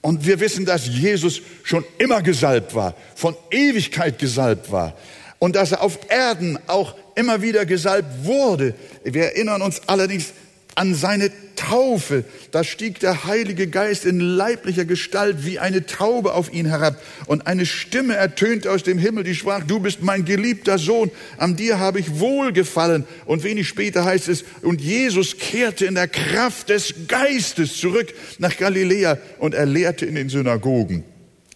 Und 0.00 0.24
wir 0.24 0.40
wissen, 0.40 0.64
dass 0.64 0.86
Jesus 0.86 1.42
schon 1.62 1.84
immer 1.98 2.22
gesalbt 2.22 2.74
war, 2.74 2.94
von 3.14 3.36
Ewigkeit 3.50 4.18
gesalbt 4.18 4.70
war 4.70 4.96
und 5.38 5.56
dass 5.56 5.72
er 5.72 5.82
auf 5.82 5.98
Erden 6.08 6.58
auch 6.66 6.94
immer 7.14 7.42
wieder 7.42 7.66
gesalbt 7.66 8.24
wurde. 8.24 8.74
Wir 9.04 9.24
erinnern 9.24 9.62
uns 9.62 9.82
allerdings 9.86 10.32
an 10.76 10.94
seine 10.94 11.30
Taufe, 11.56 12.24
da 12.50 12.62
stieg 12.62 13.00
der 13.00 13.24
Heilige 13.24 13.66
Geist 13.66 14.04
in 14.04 14.20
leiblicher 14.20 14.84
Gestalt 14.84 15.46
wie 15.46 15.58
eine 15.58 15.86
Taube 15.86 16.34
auf 16.34 16.52
ihn 16.52 16.66
herab. 16.66 17.02
Und 17.26 17.46
eine 17.46 17.64
Stimme 17.64 18.14
ertönte 18.14 18.70
aus 18.70 18.82
dem 18.82 18.98
Himmel, 18.98 19.24
die 19.24 19.34
sprach, 19.34 19.64
du 19.64 19.80
bist 19.80 20.02
mein 20.02 20.26
geliebter 20.26 20.76
Sohn, 20.76 21.10
an 21.38 21.56
dir 21.56 21.78
habe 21.78 21.98
ich 21.98 22.20
wohlgefallen. 22.20 23.04
Und 23.24 23.42
wenig 23.42 23.66
später 23.66 24.04
heißt 24.04 24.28
es, 24.28 24.44
und 24.60 24.82
Jesus 24.82 25.38
kehrte 25.38 25.86
in 25.86 25.94
der 25.94 26.08
Kraft 26.08 26.68
des 26.68 26.94
Geistes 27.08 27.78
zurück 27.78 28.12
nach 28.38 28.56
Galiläa 28.56 29.16
und 29.38 29.54
er 29.54 29.64
lehrte 29.64 30.04
in 30.04 30.14
den 30.14 30.28
Synagogen. 30.28 31.04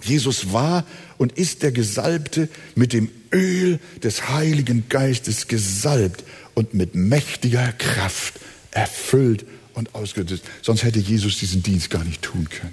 Jesus 0.02 0.50
war 0.50 0.86
und 1.20 1.36
ist 1.36 1.62
der 1.62 1.70
Gesalbte 1.70 2.48
mit 2.74 2.94
dem 2.94 3.10
Öl 3.30 3.78
des 4.02 4.30
Heiligen 4.30 4.88
Geistes 4.88 5.48
gesalbt 5.48 6.24
und 6.54 6.72
mit 6.72 6.94
mächtiger 6.94 7.72
Kraft 7.72 8.40
erfüllt 8.70 9.44
und 9.74 9.94
ausgerüstet. 9.94 10.42
Sonst 10.62 10.82
hätte 10.82 10.98
Jesus 10.98 11.36
diesen 11.36 11.62
Dienst 11.62 11.90
gar 11.90 12.04
nicht 12.04 12.22
tun 12.22 12.48
können. 12.48 12.72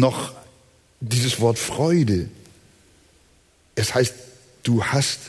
Noch 0.00 0.34
dieses 1.00 1.38
Wort 1.38 1.60
Freude. 1.60 2.28
Es 3.76 3.94
heißt, 3.94 4.14
du 4.64 4.82
hast, 4.82 5.20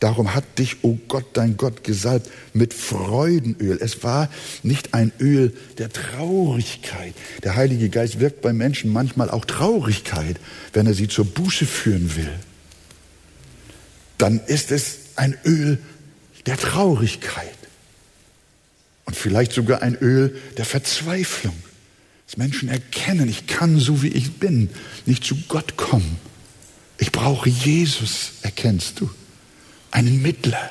darum 0.00 0.34
hat 0.34 0.58
dich, 0.58 0.78
o 0.82 0.88
oh 0.88 0.98
Gott, 1.08 1.24
dein 1.32 1.56
Gott, 1.56 1.84
gesalbt 1.84 2.30
mit 2.52 2.74
Freudenöl. 2.74 3.78
Es 3.80 4.02
war 4.02 4.28
nicht 4.62 4.94
ein 4.94 5.12
Öl 5.20 5.56
der 5.78 5.88
Traurigkeit. 5.90 7.14
Der 7.42 7.56
Heilige 7.56 7.88
Geist 7.88 8.20
wirkt 8.20 8.42
bei 8.42 8.52
Menschen 8.52 8.92
manchmal 8.92 9.30
auch 9.30 9.44
Traurigkeit, 9.44 10.38
wenn 10.72 10.86
er 10.86 10.94
sie 10.94 11.08
zur 11.08 11.24
Buße 11.24 11.66
führen 11.66 12.14
will. 12.16 12.32
Dann 14.18 14.40
ist 14.46 14.70
es 14.70 14.98
ein 15.16 15.36
Öl 15.44 15.78
der 16.46 16.56
Traurigkeit 16.56 17.56
und 19.04 19.16
vielleicht 19.16 19.52
sogar 19.52 19.82
ein 19.82 19.96
Öl 19.96 20.36
der 20.56 20.64
Verzweiflung. 20.64 21.56
Dass 22.26 22.36
Menschen 22.36 22.68
erkennen, 22.68 23.28
ich 23.28 23.46
kann 23.46 23.78
so 23.78 24.02
wie 24.02 24.08
ich 24.08 24.34
bin 24.34 24.68
nicht 25.06 25.24
zu 25.24 25.36
Gott 25.48 25.76
kommen. 25.76 26.18
Ich 26.98 27.12
brauche 27.12 27.48
Jesus, 27.48 28.32
erkennst 28.42 29.00
du, 29.00 29.10
einen 29.90 30.22
Mittler. 30.22 30.70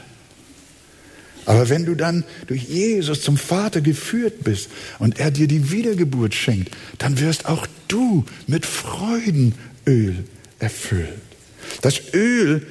Aber 1.45 1.69
wenn 1.69 1.85
du 1.85 1.95
dann 1.95 2.23
durch 2.47 2.63
Jesus 2.63 3.21
zum 3.21 3.37
Vater 3.37 3.81
geführt 3.81 4.43
bist 4.43 4.69
und 4.97 5.19
er 5.19 5.29
dir 5.29 5.47
die 5.47 5.71
Wiedergeburt 5.71 6.33
schenkt, 6.33 6.75
dann 6.97 7.19
wirst 7.19 7.45
auch 7.45 7.67
du 7.87 8.25
mit 8.47 8.65
Freudenöl 8.65 10.25
erfüllt. 10.59 11.09
Das 11.81 12.13
Öl 12.13 12.65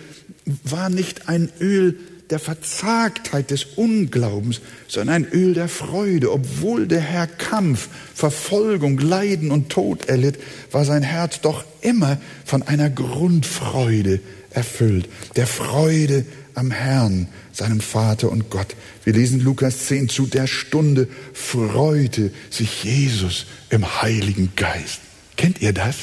war 0.64 0.90
nicht 0.90 1.28
ein 1.28 1.50
Öl 1.60 1.98
der 2.30 2.38
Verzagtheit 2.38 3.50
des 3.50 3.64
Unglaubens, 3.76 4.60
sondern 4.88 5.24
ein 5.24 5.30
Öl 5.30 5.54
der 5.54 5.68
Freude. 5.68 6.32
Obwohl 6.32 6.86
der 6.86 7.00
Herr 7.00 7.26
Kampf, 7.26 7.88
Verfolgung, 8.14 8.98
Leiden 8.98 9.50
und 9.50 9.68
Tod 9.68 10.06
erlitt, 10.06 10.38
war 10.72 10.84
sein 10.84 11.02
Herz 11.02 11.40
doch 11.42 11.64
immer 11.82 12.18
von 12.44 12.62
einer 12.62 12.90
Grundfreude 12.90 14.20
erfüllt, 14.54 15.08
der 15.36 15.46
Freude 15.46 16.24
am 16.54 16.70
Herrn, 16.70 17.28
seinem 17.52 17.80
Vater 17.80 18.30
und 18.30 18.50
Gott. 18.50 18.74
Wir 19.04 19.12
lesen 19.12 19.40
Lukas 19.40 19.86
10, 19.86 20.08
zu 20.08 20.26
der 20.26 20.46
Stunde 20.46 21.08
freute 21.32 22.32
sich 22.50 22.84
Jesus 22.84 23.46
im 23.70 24.02
Heiligen 24.02 24.52
Geist. 24.56 25.00
Kennt 25.36 25.60
ihr 25.60 25.72
das? 25.72 25.96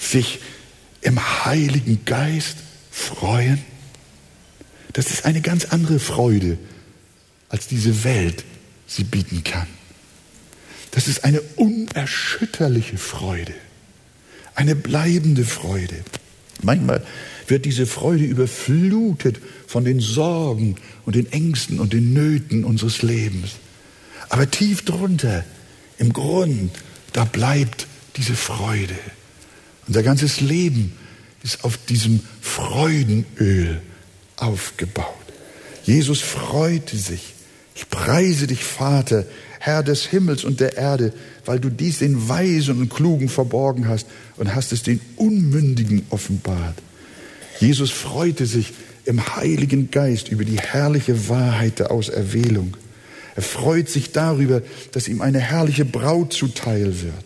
Sich 0.00 0.40
im 1.00 1.44
Heiligen 1.44 2.04
Geist 2.04 2.56
freuen? 2.90 3.62
Das 4.92 5.10
ist 5.10 5.24
eine 5.24 5.40
ganz 5.40 5.66
andere 5.66 5.98
Freude, 5.98 6.58
als 7.48 7.66
diese 7.66 8.04
Welt 8.04 8.44
sie 8.86 9.04
bieten 9.04 9.44
kann. 9.44 9.66
Das 10.90 11.08
ist 11.08 11.24
eine 11.24 11.40
unerschütterliche 11.56 12.98
Freude, 12.98 13.54
eine 14.54 14.76
bleibende 14.76 15.44
Freude. 15.44 16.04
Manchmal 16.62 17.04
wird 17.46 17.64
diese 17.64 17.86
Freude 17.86 18.24
überflutet 18.24 19.40
von 19.66 19.84
den 19.84 20.00
Sorgen 20.00 20.76
und 21.04 21.16
den 21.16 21.30
Ängsten 21.32 21.80
und 21.80 21.92
den 21.92 22.12
Nöten 22.12 22.64
unseres 22.64 23.02
Lebens. 23.02 23.52
Aber 24.28 24.50
tief 24.50 24.84
drunter, 24.84 25.44
im 25.98 26.12
Grund, 26.12 26.70
da 27.12 27.24
bleibt 27.24 27.86
diese 28.16 28.34
Freude. 28.34 28.94
Unser 29.86 30.02
ganzes 30.02 30.40
Leben 30.40 30.92
ist 31.42 31.64
auf 31.64 31.76
diesem 31.76 32.20
Freudenöl 32.40 33.80
aufgebaut. 34.36 35.06
Jesus 35.84 36.20
freute 36.20 36.96
sich. 36.96 37.34
Ich 37.74 37.88
preise 37.88 38.46
dich, 38.46 38.64
Vater, 38.64 39.24
Herr 39.64 39.84
des 39.84 40.06
Himmels 40.06 40.42
und 40.42 40.58
der 40.58 40.76
Erde, 40.76 41.12
weil 41.44 41.60
du 41.60 41.68
dies 41.68 42.00
den 42.00 42.28
Weisen 42.28 42.80
und 42.80 42.92
Klugen 42.92 43.28
verborgen 43.28 43.86
hast 43.86 44.08
und 44.36 44.56
hast 44.56 44.72
es 44.72 44.82
den 44.82 45.00
Unmündigen 45.14 46.04
offenbart. 46.10 46.74
Jesus 47.60 47.92
freute 47.92 48.46
sich 48.46 48.72
im 49.04 49.36
Heiligen 49.36 49.92
Geist 49.92 50.30
über 50.30 50.44
die 50.44 50.58
herrliche 50.58 51.28
Wahrheit 51.28 51.78
der 51.78 51.92
Auserwählung. 51.92 52.76
Er 53.36 53.42
freut 53.42 53.88
sich 53.88 54.10
darüber, 54.10 54.62
dass 54.90 55.06
ihm 55.06 55.20
eine 55.20 55.38
herrliche 55.38 55.84
Braut 55.84 56.32
zuteil 56.32 57.00
wird. 57.00 57.24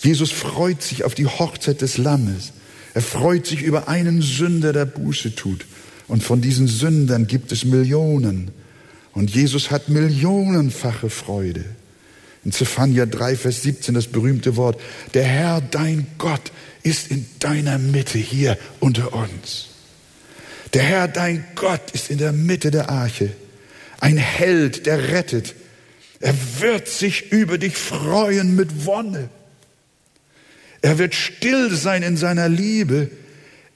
Jesus 0.00 0.32
freut 0.32 0.82
sich 0.82 1.04
auf 1.04 1.14
die 1.14 1.26
Hochzeit 1.26 1.80
des 1.80 1.96
Lammes. 1.96 2.54
Er 2.94 3.02
freut 3.02 3.46
sich 3.46 3.62
über 3.62 3.86
einen 3.86 4.20
Sünder, 4.20 4.72
der 4.72 4.84
Buße 4.84 5.36
tut. 5.36 5.64
Und 6.08 6.24
von 6.24 6.40
diesen 6.40 6.66
Sündern 6.66 7.28
gibt 7.28 7.52
es 7.52 7.64
Millionen. 7.64 8.50
Und 9.12 9.34
Jesus 9.34 9.70
hat 9.70 9.88
millionenfache 9.88 11.10
Freude. 11.10 11.64
In 12.44 12.52
Zephania 12.52 13.06
3, 13.06 13.36
Vers 13.36 13.62
17 13.62 13.94
das 13.94 14.06
berühmte 14.06 14.56
Wort, 14.56 14.80
der 15.14 15.24
Herr, 15.24 15.60
dein 15.60 16.06
Gott, 16.18 16.52
ist 16.82 17.10
in 17.10 17.26
deiner 17.40 17.78
Mitte 17.78 18.18
hier 18.18 18.56
unter 18.80 19.12
uns. 19.12 19.68
Der 20.72 20.82
Herr, 20.82 21.08
dein 21.08 21.44
Gott, 21.54 21.90
ist 21.92 22.10
in 22.10 22.18
der 22.18 22.32
Mitte 22.32 22.70
der 22.70 22.90
Arche. 22.90 23.30
Ein 24.00 24.16
Held, 24.16 24.86
der 24.86 25.08
rettet. 25.08 25.54
Er 26.20 26.34
wird 26.60 26.88
sich 26.88 27.32
über 27.32 27.58
dich 27.58 27.76
freuen 27.76 28.54
mit 28.54 28.86
Wonne. 28.86 29.28
Er 30.80 30.98
wird 30.98 31.14
still 31.14 31.74
sein 31.74 32.02
in 32.02 32.16
seiner 32.16 32.48
Liebe. 32.48 33.10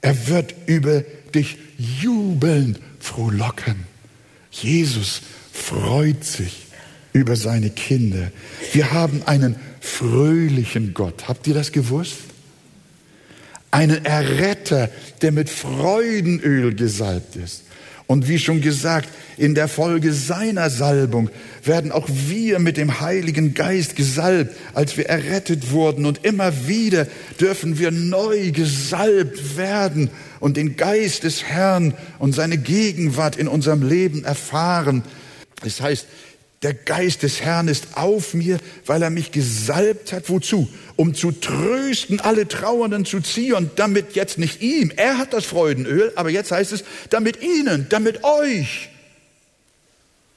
Er 0.01 0.27
wird 0.27 0.53
über 0.65 1.01
dich 1.33 1.57
jubeln, 1.77 2.77
frohlocken. 2.99 3.92
Jesus 4.53 5.21
freut 5.51 6.23
sich 6.23 6.67
über 7.11 7.35
seine 7.35 7.69
Kinder. 7.69 8.31
Wir 8.71 8.91
haben 8.91 9.23
einen 9.25 9.55
fröhlichen 9.81 10.93
Gott. 10.93 11.27
Habt 11.27 11.47
ihr 11.47 11.53
das 11.53 11.71
gewusst? 11.71 12.17
Einen 13.71 14.05
Erretter, 14.05 14.89
der 15.21 15.31
mit 15.31 15.49
Freudenöl 15.49 16.75
gesalbt 16.75 17.35
ist. 17.35 17.63
Und 18.05 18.27
wie 18.27 18.37
schon 18.37 18.61
gesagt, 18.61 19.09
in 19.37 19.55
der 19.55 19.67
Folge 19.67 20.13
seiner 20.13 20.69
Salbung 20.69 21.29
werden 21.63 21.91
auch 21.91 22.07
wir 22.09 22.59
mit 22.59 22.77
dem 22.77 22.99
Heiligen 22.99 23.53
Geist 23.53 23.95
gesalbt, 23.95 24.55
als 24.73 24.97
wir 24.97 25.07
errettet 25.07 25.71
wurden. 25.71 26.05
Und 26.05 26.25
immer 26.25 26.67
wieder 26.67 27.07
dürfen 27.39 27.79
wir 27.79 27.91
neu 27.91 28.51
gesalbt 28.51 29.57
werden 29.57 30.09
und 30.39 30.57
den 30.57 30.75
Geist 30.75 31.23
des 31.23 31.43
Herrn 31.43 31.93
und 32.19 32.33
seine 32.33 32.57
Gegenwart 32.57 33.37
in 33.37 33.47
unserem 33.47 33.87
Leben 33.87 34.25
erfahren. 34.25 35.03
Das 35.63 35.79
heißt, 35.79 36.05
der 36.63 36.73
Geist 36.73 37.23
des 37.23 37.41
Herrn 37.41 37.67
ist 37.67 37.97
auf 37.97 38.33
mir, 38.33 38.57
weil 38.85 39.01
er 39.01 39.09
mich 39.09 39.31
gesalbt 39.31 40.13
hat. 40.13 40.29
Wozu? 40.29 40.69
Um 40.95 41.13
zu 41.13 41.31
trösten 41.31 42.19
alle 42.19 42.47
Trauernden 42.47 43.05
zu 43.05 43.19
Zion, 43.19 43.71
damit 43.75 44.15
jetzt 44.15 44.37
nicht 44.37 44.61
ihm, 44.61 44.91
er 44.95 45.17
hat 45.17 45.33
das 45.33 45.45
Freudenöl, 45.45 46.13
aber 46.15 46.29
jetzt 46.29 46.51
heißt 46.51 46.71
es, 46.71 46.83
damit 47.09 47.41
ihnen, 47.41 47.87
damit 47.89 48.23
euch 48.23 48.89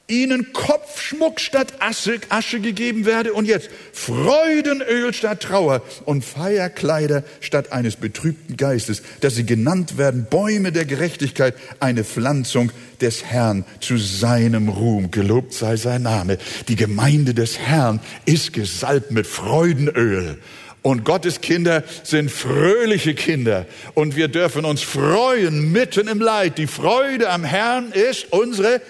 ihnen 0.09 0.53
Kopfschmuck 0.53 1.41
statt 1.41 1.75
Asche, 1.81 2.21
Asche 2.29 2.61
gegeben 2.61 3.05
werde 3.05 3.33
und 3.33 3.47
jetzt 3.47 3.69
Freudenöl 3.93 5.13
statt 5.13 5.43
Trauer 5.43 5.83
und 6.05 6.25
Feierkleider 6.25 7.25
statt 7.41 7.73
eines 7.73 7.97
betrübten 7.97 8.57
Geistes, 8.57 9.03
dass 9.21 9.35
sie 9.35 9.45
genannt 9.45 9.99
werden 9.99 10.27
Bäume 10.31 10.71
der 10.71 10.85
Gerechtigkeit, 10.85 11.55
eine 11.81 12.05
Pflanzung 12.05 12.71
des 13.01 13.25
Herrn 13.25 13.65
zu 13.81 13.97
seinem 13.99 14.69
Ruhm. 14.69 15.11
Gelobt 15.11 15.55
sei 15.55 15.77
sein 15.77 16.03
Name. 16.03 16.39
Die 16.69 16.77
Gemeinde 16.77 17.35
des 17.35 17.59
Herrn 17.59 18.01
ist 18.27 18.53
gesalbt 18.53 19.11
mit 19.11 19.27
Freudenöl. 19.27 20.39
Und 20.83 21.05
Gottes 21.05 21.41
Kinder 21.41 21.83
sind 22.05 22.31
fröhliche 22.31 23.15
Kinder. 23.15 23.67
Und 23.95 24.15
wir 24.15 24.29
dürfen 24.29 24.65
uns 24.65 24.83
freuen 24.83 25.73
mitten 25.73 26.07
im 26.07 26.21
Leid. 26.21 26.59
Die 26.59 26.69
Freude 26.69 27.29
am 27.29 27.43
Herrn 27.43 27.91
ist 27.91 28.33
unsere 28.33 28.81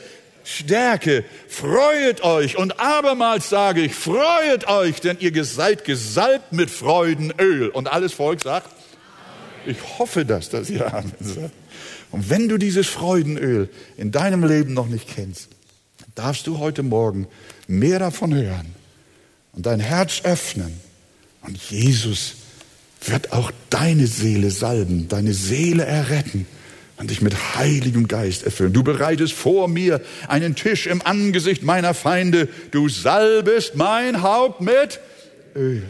Stärke. 0.46 1.24
Freuet 1.48 2.22
euch. 2.22 2.56
Und 2.56 2.78
abermals 2.78 3.48
sage 3.48 3.82
ich, 3.82 3.94
freuet 3.94 4.68
euch, 4.68 5.00
denn 5.00 5.18
ihr 5.18 5.44
seid 5.44 5.84
gesalbt 5.84 6.52
mit 6.52 6.70
Freudenöl. 6.70 7.68
Und 7.68 7.88
alles 7.88 8.12
Volk 8.12 8.40
sagt, 8.40 8.70
ich 9.66 9.76
hoffe 9.98 10.24
das, 10.24 10.48
dass 10.48 10.70
ihr 10.70 10.86
Amen 10.94 11.12
sagt. 11.18 11.52
Und 12.12 12.30
wenn 12.30 12.48
du 12.48 12.58
dieses 12.58 12.86
Freudenöl 12.86 13.68
in 13.96 14.12
deinem 14.12 14.44
Leben 14.44 14.72
noch 14.72 14.86
nicht 14.86 15.08
kennst, 15.08 15.48
darfst 16.14 16.46
du 16.46 16.58
heute 16.58 16.84
Morgen 16.84 17.26
mehr 17.66 17.98
davon 17.98 18.32
hören 18.32 18.72
und 19.52 19.66
dein 19.66 19.80
Herz 19.80 20.20
öffnen. 20.22 20.80
Und 21.42 21.56
Jesus 21.56 22.36
wird 23.04 23.32
auch 23.32 23.50
deine 23.68 24.06
Seele 24.06 24.52
salben, 24.52 25.08
deine 25.08 25.34
Seele 25.34 25.84
erretten 25.84 26.46
und 26.98 27.10
dich 27.10 27.20
mit 27.20 27.56
Heiligem 27.56 28.08
Geist 28.08 28.44
erfüllen. 28.44 28.72
Du 28.72 28.82
bereitest 28.82 29.34
vor 29.34 29.68
mir 29.68 30.00
einen 30.28 30.54
Tisch 30.54 30.86
im 30.86 31.02
Angesicht 31.02 31.62
meiner 31.62 31.94
Feinde. 31.94 32.48
Du 32.70 32.88
salbest 32.88 33.76
mein 33.76 34.22
Haupt 34.22 34.60
mit 34.60 35.00
Öl 35.54 35.82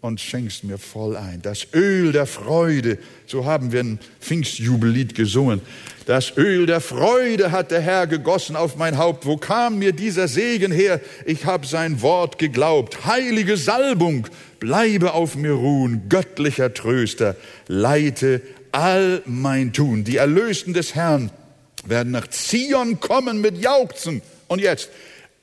und 0.00 0.20
schenkst 0.20 0.64
mir 0.64 0.78
voll 0.78 1.16
ein. 1.16 1.40
Das 1.42 1.66
Öl 1.74 2.12
der 2.12 2.26
Freude, 2.26 2.98
so 3.26 3.46
haben 3.46 3.72
wir 3.72 3.80
ein 3.80 3.98
Pfingstjubellied 4.20 5.14
gesungen. 5.14 5.60
Das 6.06 6.36
Öl 6.36 6.66
der 6.66 6.82
Freude 6.82 7.50
hat 7.50 7.70
der 7.70 7.80
Herr 7.80 8.06
gegossen 8.06 8.56
auf 8.56 8.76
mein 8.76 8.98
Haupt. 8.98 9.24
Wo 9.24 9.38
kam 9.38 9.78
mir 9.78 9.92
dieser 9.92 10.28
Segen 10.28 10.72
her? 10.72 11.00
Ich 11.24 11.46
habe 11.46 11.66
sein 11.66 12.02
Wort 12.02 12.38
geglaubt. 12.38 13.06
Heilige 13.06 13.56
Salbung, 13.56 14.28
bleibe 14.60 15.14
auf 15.14 15.36
mir 15.36 15.52
ruhen. 15.52 16.02
Göttlicher 16.10 16.74
Tröster, 16.74 17.36
leite 17.66 18.42
all 18.74 19.22
mein 19.24 19.72
Tun. 19.72 20.02
Die 20.02 20.16
Erlösten 20.16 20.74
des 20.74 20.94
Herrn 20.96 21.30
werden 21.84 22.10
nach 22.10 22.26
Zion 22.28 22.98
kommen 22.98 23.40
mit 23.40 23.62
Jauchzen. 23.62 24.20
Und 24.48 24.60
jetzt, 24.60 24.90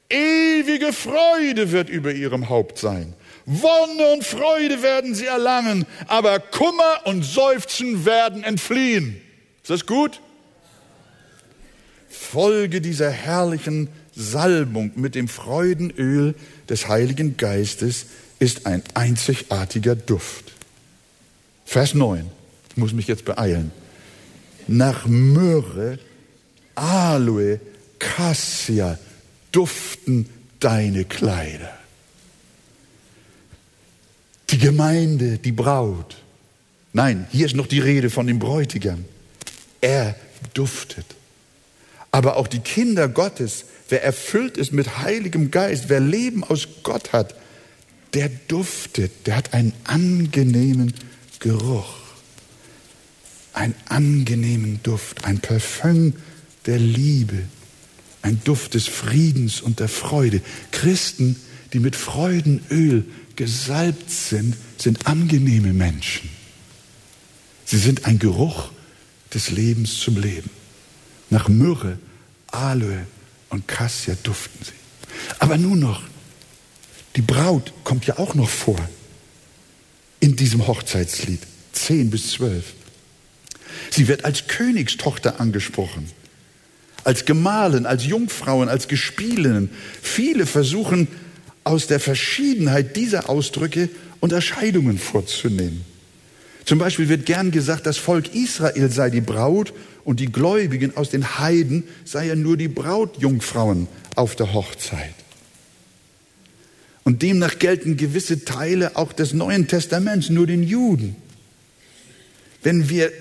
ewige 0.10 0.92
Freude 0.92 1.72
wird 1.72 1.90
über 1.90 2.12
ihrem 2.12 2.50
Haupt 2.50 2.78
sein. 2.78 3.14
Wonne 3.46 4.14
und 4.14 4.24
Freude 4.24 4.84
werden 4.84 5.16
sie 5.16 5.26
erlangen, 5.26 5.86
aber 6.08 6.40
Kummer 6.40 7.02
und 7.06 7.24
Seufzen 7.24 8.06
werden 8.06 8.44
entfliehen. 8.44 9.22
Ist 9.62 9.70
das 9.70 9.86
gut? 9.86 10.20
Folge 12.10 12.82
dieser 12.82 13.10
herrlichen 13.10 13.88
Salbung 14.14 14.92
mit 14.96 15.16
dem 15.16 15.30
Freudenöl 15.30 16.36
des 16.70 16.90
Heiligen 16.90 17.38
Geistes 17.38 18.08
ist 18.40 18.66
ein 18.66 18.84
einzigartiger 18.94 19.96
Duft. 19.96 20.52
Vers 21.66 21.94
9. 21.94 22.30
Ich 22.72 22.78
muss 22.78 22.94
mich 22.94 23.08
jetzt 23.08 23.26
beeilen. 23.26 23.72
Nach 24.68 25.06
Myrrhe, 25.06 26.00
Aloe, 26.76 27.60
Cassia 28.00 28.98
duften 29.52 30.30
deine 30.62 31.04
Kleider. 31.04 31.78
Die 34.50 34.58
Gemeinde, 34.58 35.38
die 35.38 35.52
Braut. 35.52 36.16
Nein, 36.94 37.28
hier 37.30 37.46
ist 37.46 37.56
noch 37.56 37.68
die 37.68 37.80
Rede 37.80 38.10
von 38.10 38.26
dem 38.26 38.40
Bräutigam. 38.40 39.04
Er 39.82 40.16
duftet. 40.54 41.06
Aber 42.12 42.38
auch 42.38 42.48
die 42.48 42.60
Kinder 42.60 43.10
Gottes, 43.10 43.66
wer 43.90 44.02
erfüllt 44.02 44.58
ist 44.58 44.72
mit 44.72 45.00
Heiligem 45.00 45.52
Geist, 45.52 45.90
wer 45.90 46.00
Leben 46.00 46.46
aus 46.46 46.68
Gott 46.84 47.12
hat, 47.12 47.36
der 48.14 48.30
duftet, 48.48 49.28
der 49.28 49.36
hat 49.36 49.54
einen 49.54 49.74
angenehmen 49.84 50.94
Geruch 51.40 52.01
einen 53.54 53.76
angenehmen 53.86 54.80
Duft, 54.84 55.26
ein 55.26 55.40
Parfüm 55.40 56.14
der 56.66 56.80
Liebe, 56.80 57.44
ein 58.22 58.42
Duft 58.44 58.74
des 58.76 58.88
Friedens 58.88 59.62
und 59.62 59.80
der 59.80 59.90
Freude. 59.90 60.42
Christen, 60.72 61.36
die 61.74 61.80
mit 61.80 61.96
Freudenöl 61.96 63.06
gesalbt 63.36 64.10
sind, 64.10 64.56
sind 64.78 65.08
angenehme 65.08 65.74
Menschen. 65.74 66.30
Sie 67.66 67.78
sind 67.78 68.06
ein 68.06 68.20
Geruch 68.20 68.72
des 69.34 69.50
Lebens 69.50 69.98
zum 69.98 70.18
Leben. 70.18 70.50
Nach 71.30 71.48
Myrrhe, 71.48 71.98
Aloe 72.48 73.06
und 73.50 73.68
Cassia 73.68 74.16
duften 74.24 74.66
sie. 74.66 74.72
Aber 75.40 75.58
nun 75.58 75.80
noch, 75.80 76.04
die 77.16 77.22
Braut 77.22 77.74
kommt 77.84 78.06
ja 78.06 78.20
auch 78.20 78.36
noch 78.36 78.50
vor 78.50 78.80
in 80.20 80.36
diesem 80.36 80.68
Hochzeitslied, 80.68 81.42
10 81.74 82.10
bis 82.10 82.32
12. 82.34 82.74
Sie 83.90 84.08
wird 84.08 84.26
als 84.26 84.48
Königstochter 84.48 85.40
angesprochen, 85.40 86.10
als 87.04 87.26
Gemahlin, 87.26 87.86
als 87.86 88.06
Jungfrauen, 88.06 88.70
als 88.70 88.88
Gespielinnen. 88.88 89.70
Viele 90.02 90.46
versuchen 90.46 91.08
aus 91.64 91.88
der 91.88 92.00
Verschiedenheit 92.00 92.96
dieser 92.96 93.30
Ausdrücke 93.30 93.90
Unterscheidungen 94.20 94.98
vorzunehmen. 94.98 95.84
Zum 96.66 96.80
Beispiel 96.80 97.10
wird 97.10 97.26
gern 97.26 97.52
gesagt, 97.52 97.86
das 97.86 97.98
Volk 97.98 98.36
Israel 98.36 98.90
sei 98.92 99.10
die 99.10 99.22
Braut 99.22 99.74
und 100.04 100.20
die 100.20 100.32
Gläubigen 100.32 100.96
aus 100.96 101.10
den 101.10 101.40
Heiden 101.40 101.84
seien 102.06 102.42
nur 102.42 102.58
die 102.58 102.68
Brautjungfrauen 102.68 103.88
auf 104.16 104.36
der 104.36 104.54
Hochzeit. 104.54 105.14
Und 107.04 107.24
demnach 107.24 107.58
gelten 107.58 107.98
gewisse 107.98 108.46
Teile 108.46 108.96
auch 108.96 109.12
des 109.12 109.34
Neuen 109.34 109.68
Testaments 109.68 110.30
nur 110.30 110.46
den 110.46 110.64
Juden. 110.64 111.16
Wenn 112.62 112.90
wir 112.90 113.12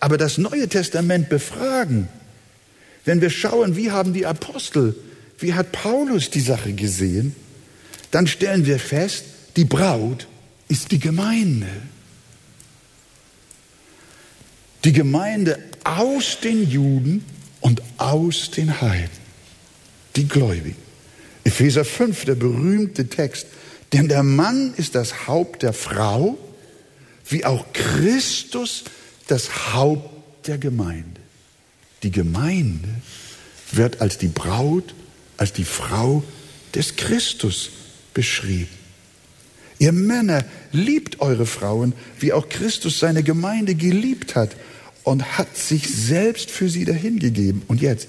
aber 0.00 0.16
das 0.16 0.38
Neue 0.38 0.68
Testament 0.68 1.28
befragen, 1.28 2.08
wenn 3.04 3.20
wir 3.20 3.30
schauen, 3.30 3.76
wie 3.76 3.90
haben 3.90 4.12
die 4.12 4.26
Apostel, 4.26 4.94
wie 5.38 5.54
hat 5.54 5.72
Paulus 5.72 6.30
die 6.30 6.40
Sache 6.40 6.72
gesehen, 6.72 7.34
dann 8.10 8.26
stellen 8.26 8.66
wir 8.66 8.78
fest, 8.78 9.24
die 9.56 9.64
Braut 9.64 10.26
ist 10.68 10.90
die 10.90 10.98
Gemeinde. 10.98 11.68
Die 14.84 14.92
Gemeinde 14.92 15.58
aus 15.84 16.38
den 16.42 16.68
Juden 16.68 17.24
und 17.60 17.82
aus 17.98 18.50
den 18.50 18.80
Heiden, 18.80 19.10
die 20.16 20.26
Gläubigen. 20.26 20.76
Epheser 21.44 21.84
5, 21.84 22.24
der 22.24 22.34
berühmte 22.34 23.08
Text. 23.08 23.46
Denn 23.92 24.08
der 24.08 24.22
Mann 24.22 24.72
ist 24.76 24.94
das 24.94 25.26
Haupt 25.26 25.62
der 25.62 25.72
Frau, 25.72 26.38
wie 27.28 27.44
auch 27.44 27.66
Christus 27.72 28.84
das 29.30 29.72
Haupt 29.72 30.46
der 30.46 30.58
Gemeinde. 30.58 31.20
Die 32.02 32.10
Gemeinde 32.10 32.88
wird 33.72 34.00
als 34.00 34.18
die 34.18 34.28
Braut, 34.28 34.94
als 35.36 35.52
die 35.52 35.64
Frau 35.64 36.24
des 36.74 36.96
Christus 36.96 37.70
beschrieben. 38.14 38.68
Ihr 39.78 39.92
Männer 39.92 40.44
liebt 40.72 41.20
eure 41.20 41.46
Frauen, 41.46 41.94
wie 42.18 42.32
auch 42.32 42.48
Christus 42.48 42.98
seine 42.98 43.22
Gemeinde 43.22 43.74
geliebt 43.74 44.34
hat 44.34 44.54
und 45.04 45.38
hat 45.38 45.56
sich 45.56 45.88
selbst 45.88 46.50
für 46.50 46.68
sie 46.68 46.84
dahingegeben. 46.84 47.62
Und 47.66 47.80
jetzt, 47.80 48.08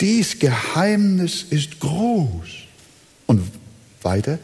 dies 0.00 0.38
Geheimnis 0.38 1.44
ist 1.48 1.78
groß. 1.80 2.48
Und 3.26 3.42
weiter, 4.02 4.38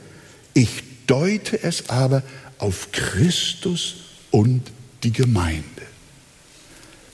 ich 0.55 0.69
deute 1.07 1.61
es 1.63 1.89
aber 1.89 2.23
auf 2.59 2.93
Christus 2.93 3.97
und 4.31 4.63
die 5.03 5.13
Gemeinde. 5.13 5.65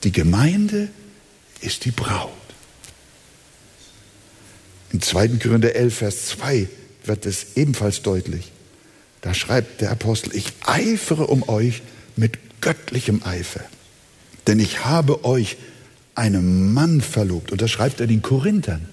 Die 0.05 0.13
Gemeinde 0.13 0.89
ist 1.63 1.87
die 1.87 1.91
Braut. 1.91 2.31
Im 4.93 5.01
2. 5.01 5.29
Korinther 5.43 5.75
11, 5.75 5.97
Vers 5.97 6.27
2 6.27 6.69
wird 7.05 7.27
es 7.27 7.57
ebenfalls 7.57 8.03
deutlich. 8.03 8.53
Da 9.23 9.33
schreibt 9.33 9.81
der 9.81 9.91
Apostel, 9.91 10.37
ich 10.37 10.53
eifere 10.67 11.27
um 11.27 11.49
euch 11.49 11.83
mit 12.17 12.61
göttlichem 12.61 13.23
Eifer, 13.25 13.65
denn 14.47 14.61
ich 14.61 14.85
habe 14.85 15.25
euch 15.25 15.57
einem 16.15 16.75
Mann 16.75 17.01
verlobt. 17.01 17.51
Und 17.51 17.63
da 17.63 17.67
schreibt 17.67 18.01
er 18.01 18.07
den 18.07 18.21
Korinthern, 18.21 18.87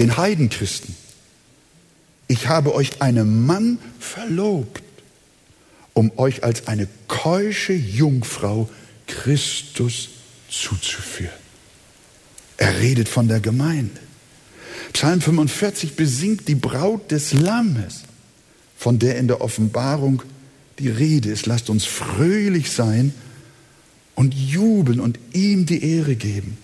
den 0.00 0.16
Heidenchristen. 0.16 0.96
Ich 2.26 2.48
habe 2.48 2.74
euch 2.74 3.00
einem 3.00 3.46
Mann 3.46 3.78
verlobt, 4.00 4.82
um 5.94 6.10
euch 6.18 6.42
als 6.42 6.66
eine 6.66 6.88
keusche 7.06 7.72
Jungfrau 7.72 8.68
Christus 9.06 10.08
zuzuführen. 10.48 11.32
Er 12.56 12.80
redet 12.80 13.08
von 13.08 13.28
der 13.28 13.40
Gemeinde. 13.40 14.00
Psalm 14.92 15.20
45 15.20 15.94
besingt 15.94 16.48
die 16.48 16.54
Braut 16.54 17.10
des 17.10 17.32
Lammes, 17.32 18.02
von 18.76 18.98
der 18.98 19.18
in 19.18 19.28
der 19.28 19.40
Offenbarung 19.40 20.22
die 20.78 20.88
Rede 20.88 21.30
ist. 21.30 21.46
Lasst 21.46 21.70
uns 21.70 21.84
fröhlich 21.84 22.70
sein 22.70 23.12
und 24.14 24.34
jubeln 24.34 25.00
und 25.00 25.18
ihm 25.32 25.66
die 25.66 25.82
Ehre 25.82 26.16
geben. 26.16 26.58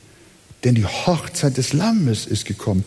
Denn 0.65 0.75
die 0.75 0.87
Hochzeit 0.87 1.57
des 1.57 1.73
Lammes 1.73 2.27
ist 2.27 2.45
gekommen 2.45 2.85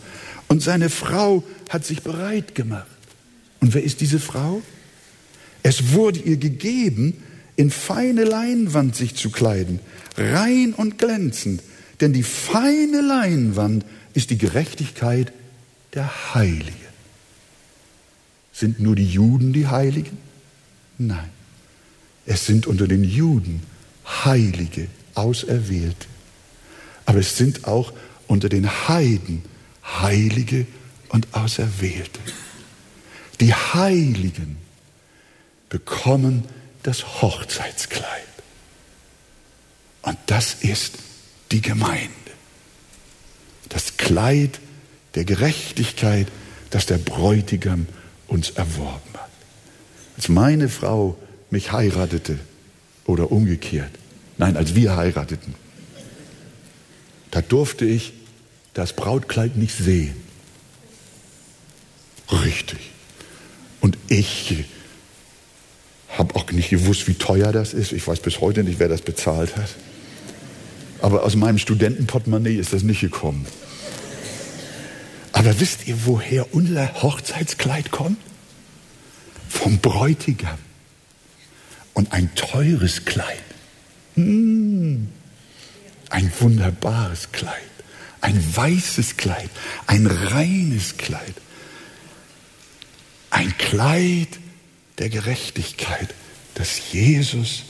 und 0.48 0.62
seine 0.62 0.90
Frau 0.90 1.44
hat 1.68 1.84
sich 1.84 2.02
bereit 2.02 2.54
gemacht. 2.54 2.86
Und 3.60 3.74
wer 3.74 3.82
ist 3.82 4.00
diese 4.00 4.18
Frau? 4.18 4.62
Es 5.62 5.92
wurde 5.92 6.20
ihr 6.20 6.36
gegeben, 6.36 7.22
in 7.56 7.70
feine 7.70 8.24
Leinwand 8.24 8.94
sich 8.94 9.14
zu 9.14 9.30
kleiden, 9.30 9.80
rein 10.16 10.74
und 10.74 10.98
glänzend. 10.98 11.62
Denn 12.00 12.12
die 12.12 12.22
feine 12.22 13.00
Leinwand 13.00 13.84
ist 14.12 14.30
die 14.30 14.38
Gerechtigkeit 14.38 15.32
der 15.94 16.34
Heiligen. 16.34 16.74
Sind 18.52 18.80
nur 18.80 18.94
die 18.94 19.06
Juden 19.06 19.52
die 19.52 19.66
Heiligen? 19.66 20.18
Nein. 20.98 21.30
Es 22.26 22.46
sind 22.46 22.66
unter 22.66 22.86
den 22.88 23.04
Juden 23.04 23.62
Heilige, 24.24 24.88
Auserwählte. 25.14 26.06
Aber 27.06 27.18
es 27.20 27.36
sind 27.36 27.66
auch 27.66 27.92
unter 28.26 28.48
den 28.48 28.68
Heiden 28.88 29.42
Heilige 29.82 30.66
und 31.08 31.28
Auserwählte. 31.32 32.20
Die 33.40 33.54
Heiligen 33.54 34.56
bekommen 35.68 36.44
das 36.86 37.20
Hochzeitskleid. 37.20 38.06
Und 40.02 40.16
das 40.26 40.54
ist 40.54 40.94
die 41.50 41.60
Gemeinde. 41.60 42.12
Das 43.68 43.96
Kleid 43.96 44.60
der 45.16 45.24
Gerechtigkeit, 45.24 46.28
das 46.70 46.86
der 46.86 46.98
Bräutigam 46.98 47.88
uns 48.28 48.50
erworben 48.50 49.14
hat. 49.14 49.30
Als 50.16 50.28
meine 50.28 50.68
Frau 50.68 51.18
mich 51.50 51.72
heiratete 51.72 52.38
oder 53.04 53.32
umgekehrt, 53.32 53.90
nein, 54.38 54.56
als 54.56 54.76
wir 54.76 54.96
heirateten, 54.96 55.56
da 57.32 57.42
durfte 57.42 57.84
ich 57.84 58.12
das 58.74 58.92
Brautkleid 58.92 59.56
nicht 59.56 59.76
sehen. 59.76 60.14
Richtig. 62.30 62.78
Und 63.80 63.98
ich 64.08 64.66
habe 66.18 66.34
auch 66.34 66.50
nicht 66.50 66.70
gewusst, 66.70 67.08
wie 67.08 67.14
teuer 67.14 67.52
das 67.52 67.74
ist. 67.74 67.92
Ich 67.92 68.06
weiß 68.06 68.20
bis 68.20 68.40
heute 68.40 68.64
nicht, 68.64 68.78
wer 68.78 68.88
das 68.88 69.02
bezahlt 69.02 69.56
hat. 69.56 69.74
Aber 71.02 71.24
aus 71.24 71.36
meinem 71.36 71.58
Studentenportemonnaie 71.58 72.56
ist 72.56 72.72
das 72.72 72.82
nicht 72.82 73.00
gekommen. 73.00 73.46
Aber 75.32 75.60
wisst 75.60 75.86
ihr, 75.86 76.06
woher 76.06 76.54
unser 76.54 77.02
Hochzeitskleid 77.02 77.90
kommt? 77.90 78.18
Vom 79.48 79.78
Bräutigam. 79.78 80.58
Und 81.92 82.12
ein 82.12 82.34
teures 82.34 83.04
Kleid. 83.04 83.42
Hm. 84.14 85.08
Ein 86.08 86.32
wunderbares 86.40 87.32
Kleid. 87.32 87.52
Ein 88.22 88.42
weißes 88.56 89.18
Kleid. 89.18 89.50
Ein 89.86 90.06
reines 90.06 90.96
Kleid. 90.96 91.34
Ein 93.30 93.56
Kleid 93.58 94.28
der 94.98 95.08
Gerechtigkeit, 95.08 96.14
das 96.54 96.92
Jesus 96.92 97.64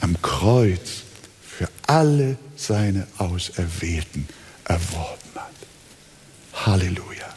am 0.00 0.20
Kreuz 0.22 1.02
für 1.42 1.68
alle 1.86 2.38
seine 2.56 3.06
Auserwählten 3.18 4.26
erworben 4.64 5.34
hat. 5.34 6.66
Halleluja. 6.66 7.28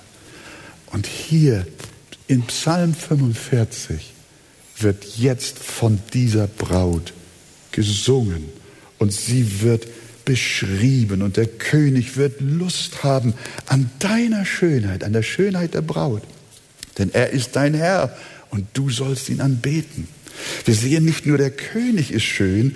Und 0.88 1.08
hier 1.08 1.68
in 2.28 2.44
Psalm 2.44 2.94
45 2.94 4.14
wird 4.80 5.06
jetzt 5.18 5.60
von 5.60 6.00
dieser 6.14 6.48
Braut 6.48 7.14
gesungen 7.72 8.50
und 9.00 9.12
sie 9.12 9.62
wird 9.62 9.88
beschrieben 10.26 11.22
und 11.22 11.36
der 11.36 11.48
König 11.48 12.16
wird 12.16 12.40
Lust 12.40 13.04
haben 13.04 13.34
an 13.66 13.90
deiner 14.00 14.46
Schönheit, 14.46 15.04
an 15.04 15.12
der 15.12 15.24
Schönheit 15.24 15.74
der 15.74 15.82
Braut. 15.82 16.24
Denn 16.98 17.14
er 17.14 17.32
ist 17.32 17.56
dein 17.56 17.74
Herr 17.74 18.16
und 18.54 18.68
du 18.74 18.92
sollst 18.92 19.30
ihn 19.30 19.42
anbeten. 19.42 20.08
Wir 20.66 20.76
sehen 20.76 21.06
nicht 21.06 21.26
nur 21.26 21.40
der 21.40 21.50
König 21.50 22.12
ist 22.12 22.24
schön, 22.24 22.76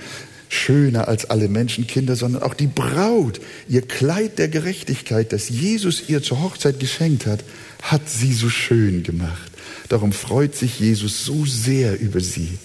schöner 0.50 1.08
als 1.08 1.26
alle 1.26 1.50
Menschenkinder, 1.50 2.16
sondern 2.16 2.42
auch 2.42 2.56
die 2.56 2.68
Braut, 2.68 3.40
ihr 3.70 3.84
Kleid 3.84 4.40
der 4.40 4.48
Gerechtigkeit, 4.48 5.32
das 5.32 5.50
Jesus 5.50 6.10
ihr 6.10 6.24
zur 6.24 6.42
Hochzeit 6.42 6.80
geschenkt 6.80 7.28
hat, 7.28 7.44
hat 7.84 8.10
sie 8.10 8.34
so 8.34 8.50
schön 8.50 9.04
gemacht. 9.04 9.52
Darum 9.88 10.14
freut 10.14 10.56
sich 10.56 10.80
Jesus 10.80 11.26
so 11.26 11.46
sehr 11.46 12.00
über 12.00 12.22
sie. 12.22 12.58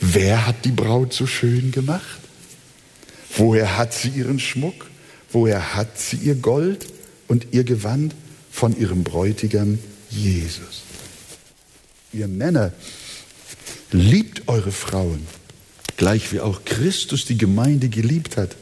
Wer 0.00 0.46
hat 0.46 0.66
die 0.66 0.70
Braut 0.70 1.14
so 1.14 1.26
schön 1.26 1.70
gemacht? 1.72 2.20
Woher 3.34 3.78
hat 3.78 3.94
sie 3.94 4.10
ihren 4.10 4.40
Schmuck? 4.40 4.90
Woher 5.32 5.74
hat 5.74 5.98
sie 5.98 6.16
ihr 6.16 6.34
Gold 6.34 6.86
und 7.28 7.46
ihr 7.52 7.64
Gewand? 7.64 8.14
Von 8.50 8.76
ihrem 8.76 9.04
Bräutigam 9.04 9.78
Jesus. 10.10 10.87
Ihr 12.12 12.28
Männer, 12.28 12.72
liebt 13.92 14.48
eure 14.48 14.72
Frauen, 14.72 15.26
gleich 15.96 16.32
wie 16.32 16.40
auch 16.40 16.64
Christus 16.64 17.24
die 17.24 17.38
Gemeinde 17.38 17.88
geliebt 17.88 18.36
hat 18.36 18.56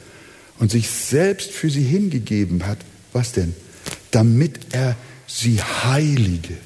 und 0.58 0.70
sich 0.70 0.90
selbst 0.90 1.50
für 1.50 1.70
sie 1.70 1.82
hingegeben 1.82 2.66
hat. 2.66 2.78
Was 3.12 3.32
denn? 3.32 3.54
Damit 4.10 4.74
er 4.74 4.96
sie 5.26 5.60
heilige, 5.60 6.56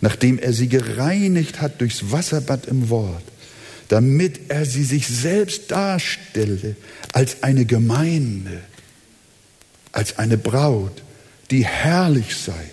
nachdem 0.00 0.38
er 0.38 0.52
sie 0.52 0.68
gereinigt 0.68 1.60
hat 1.60 1.80
durchs 1.80 2.10
Wasserbad 2.10 2.66
im 2.66 2.88
Wort, 2.88 3.24
damit 3.88 4.40
er 4.48 4.64
sie 4.64 4.84
sich 4.84 5.06
selbst 5.06 5.70
darstelle 5.70 6.76
als 7.12 7.42
eine 7.42 7.66
Gemeinde, 7.66 8.60
als 9.92 10.18
eine 10.18 10.38
Braut, 10.38 11.02
die 11.50 11.66
herrlich 11.66 12.34
sei, 12.34 12.70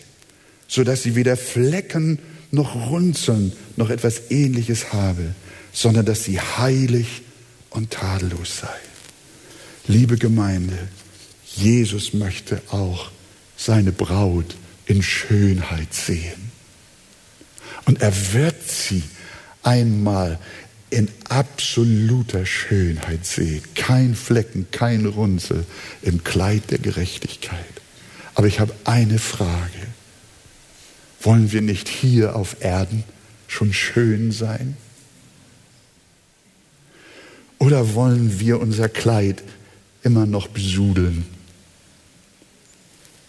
so 0.67 0.84
dass 0.84 1.03
sie 1.03 1.15
weder 1.15 1.36
Flecken 1.36 2.19
noch 2.52 2.76
Runzeln, 2.76 3.54
noch 3.76 3.89
etwas 3.89 4.32
Ähnliches 4.32 4.93
habe, 4.93 5.36
sondern 5.72 6.06
dass 6.06 6.24
sie 6.24 6.39
heilig 6.39 7.22
und 7.70 7.91
tadellos 7.91 8.60
sei. 8.60 8.68
Liebe 9.88 10.18
Gemeinde, 10.18 10.78
Jesus 11.56 12.14
möchte 12.14 12.62
auch 12.72 13.12
seine 13.58 13.91
Braut 13.91 14.56
in 14.86 15.04
Schönheit 15.04 15.93
sehen. 15.93 16.52
Und 17.86 18.02
er 18.02 18.14
wird 18.34 18.68
sie 18.68 19.04
einmal 19.64 20.39
in 20.89 21.08
absoluter 21.28 22.45
Schönheit 22.45 23.26
sehen. 23.26 23.62
Kein 23.76 24.16
Flecken, 24.16 24.68
kein 24.72 25.06
Runzel 25.06 25.66
im 26.02 26.24
Kleid 26.24 26.72
der 26.72 26.80
Gerechtigkeit. 26.80 27.60
Aber 28.34 28.47
ich 28.47 28.60
habe 28.60 28.74
eine 28.86 29.20
Frage. 29.20 29.89
Wollen 31.22 31.51
wir 31.51 31.61
nicht 31.61 31.88
hier 31.88 32.36
auf 32.36 32.57
Erden 32.61 33.03
schon 33.47 33.74
schön 33.74 34.32
sein? 34.32 34.78
Oder 37.57 37.93
wollen 37.93 38.39
wir 38.39 38.61
unser 38.61 38.88
Kleid 38.88 39.43
immer 40.01 40.26
noch 40.26 40.47
besudeln? 40.47 41.26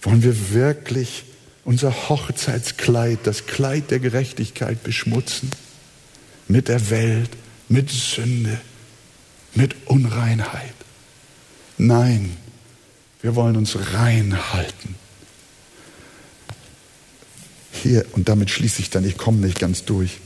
Wollen 0.03 0.23
wir 0.23 0.53
wirklich 0.53 1.25
unser 1.65 2.09
Hochzeitskleid, 2.09 3.19
das 3.25 3.47
Kleid 3.47 3.91
der 3.91 3.99
Gerechtigkeit 3.99 4.83
beschmutzen? 4.83 5.51
Mit 6.49 6.69
der 6.69 6.91
Welt, 6.91 7.31
mit 7.69 7.91
Sünde, 7.91 8.61
mit 9.55 9.75
Unreinheit? 9.87 10.75
Nein, 11.77 12.37
wir 13.21 13.35
wollen 13.35 13.57
uns 13.57 13.77
rein 13.93 14.53
halten. 14.53 14.95
Hier, 17.73 18.05
und 18.13 18.29
damit 18.29 18.51
schließe 18.51 18.83
ich 18.83 18.91
dann, 18.91 19.05
ich 19.05 19.17
komme 19.17 19.47
nicht 19.47 19.59
ganz 19.59 19.85
durch. 19.85 20.19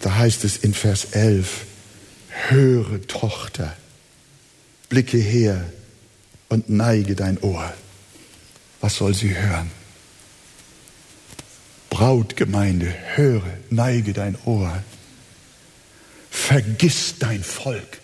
Da 0.00 0.16
heißt 0.16 0.44
es 0.44 0.56
in 0.56 0.74
Vers 0.74 1.08
11, 1.12 1.64
höre 2.48 3.06
Tochter, 3.06 3.76
blicke 4.88 5.18
her 5.18 5.64
und 6.48 6.68
neige 6.68 7.14
dein 7.14 7.38
Ohr. 7.38 7.72
Was 8.80 8.96
soll 8.96 9.14
sie 9.14 9.36
hören? 9.36 9.70
Brautgemeinde, 11.88 12.92
höre, 13.14 13.46
neige 13.70 14.12
dein 14.12 14.36
Ohr. 14.44 14.82
Vergiss 16.30 17.14
dein 17.18 17.44
Volk 17.44 18.00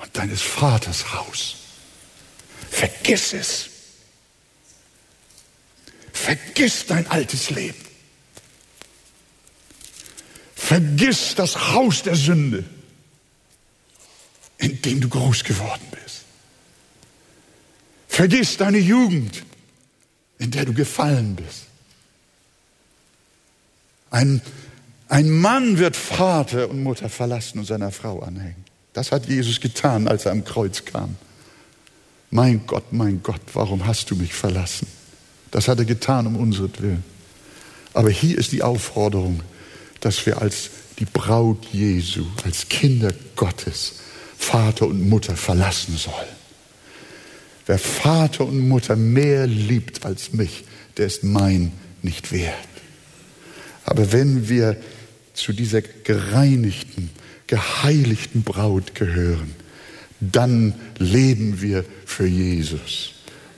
und 0.00 0.16
deines 0.16 0.40
Vaters 0.40 1.12
Haus. 1.12 1.56
Vergiss 2.70 3.32
es. 3.32 3.73
Vergiss 6.14 6.86
dein 6.86 7.06
altes 7.08 7.50
Leben. 7.50 7.84
Vergiss 10.54 11.34
das 11.34 11.72
Haus 11.72 12.02
der 12.02 12.14
Sünde, 12.14 12.64
in 14.56 14.80
dem 14.80 15.00
du 15.00 15.08
groß 15.08 15.44
geworden 15.44 15.86
bist. 15.90 16.22
Vergiss 18.08 18.56
deine 18.56 18.78
Jugend, 18.78 19.42
in 20.38 20.52
der 20.52 20.64
du 20.64 20.72
gefallen 20.72 21.34
bist. 21.34 21.64
Ein, 24.10 24.40
ein 25.08 25.30
Mann 25.30 25.78
wird 25.78 25.96
Vater 25.96 26.70
und 26.70 26.82
Mutter 26.82 27.10
verlassen 27.10 27.58
und 27.58 27.64
seiner 27.66 27.90
Frau 27.90 28.20
anhängen. 28.20 28.64
Das 28.92 29.10
hat 29.10 29.26
Jesus 29.26 29.60
getan, 29.60 30.06
als 30.06 30.24
er 30.24 30.32
am 30.32 30.44
Kreuz 30.44 30.84
kam. 30.84 31.16
Mein 32.30 32.66
Gott, 32.66 32.92
mein 32.92 33.22
Gott, 33.22 33.42
warum 33.52 33.84
hast 33.86 34.10
du 34.10 34.16
mich 34.16 34.32
verlassen? 34.32 34.86
Das 35.54 35.68
hat 35.68 35.78
er 35.78 35.84
getan 35.84 36.26
um 36.26 36.34
unseren 36.34 37.04
Aber 37.92 38.10
hier 38.10 38.36
ist 38.38 38.50
die 38.50 38.64
Aufforderung, 38.64 39.40
dass 40.00 40.26
wir 40.26 40.42
als 40.42 40.68
die 40.98 41.04
Braut 41.04 41.64
Jesu, 41.72 42.26
als 42.42 42.68
Kinder 42.68 43.12
Gottes, 43.36 44.00
Vater 44.36 44.88
und 44.88 45.08
Mutter 45.08 45.36
verlassen 45.36 45.96
sollen. 45.96 46.34
Wer 47.66 47.78
Vater 47.78 48.46
und 48.46 48.68
Mutter 48.68 48.96
mehr 48.96 49.46
liebt 49.46 50.04
als 50.04 50.32
mich, 50.32 50.64
der 50.96 51.06
ist 51.06 51.22
mein 51.22 51.70
nicht 52.02 52.32
wert. 52.32 52.56
Aber 53.84 54.10
wenn 54.10 54.48
wir 54.48 54.76
zu 55.34 55.52
dieser 55.52 55.82
gereinigten, 55.82 57.10
geheiligten 57.46 58.42
Braut 58.42 58.96
gehören, 58.96 59.54
dann 60.18 60.74
leben 60.98 61.62
wir 61.62 61.84
für 62.06 62.26
Jesus 62.26 63.12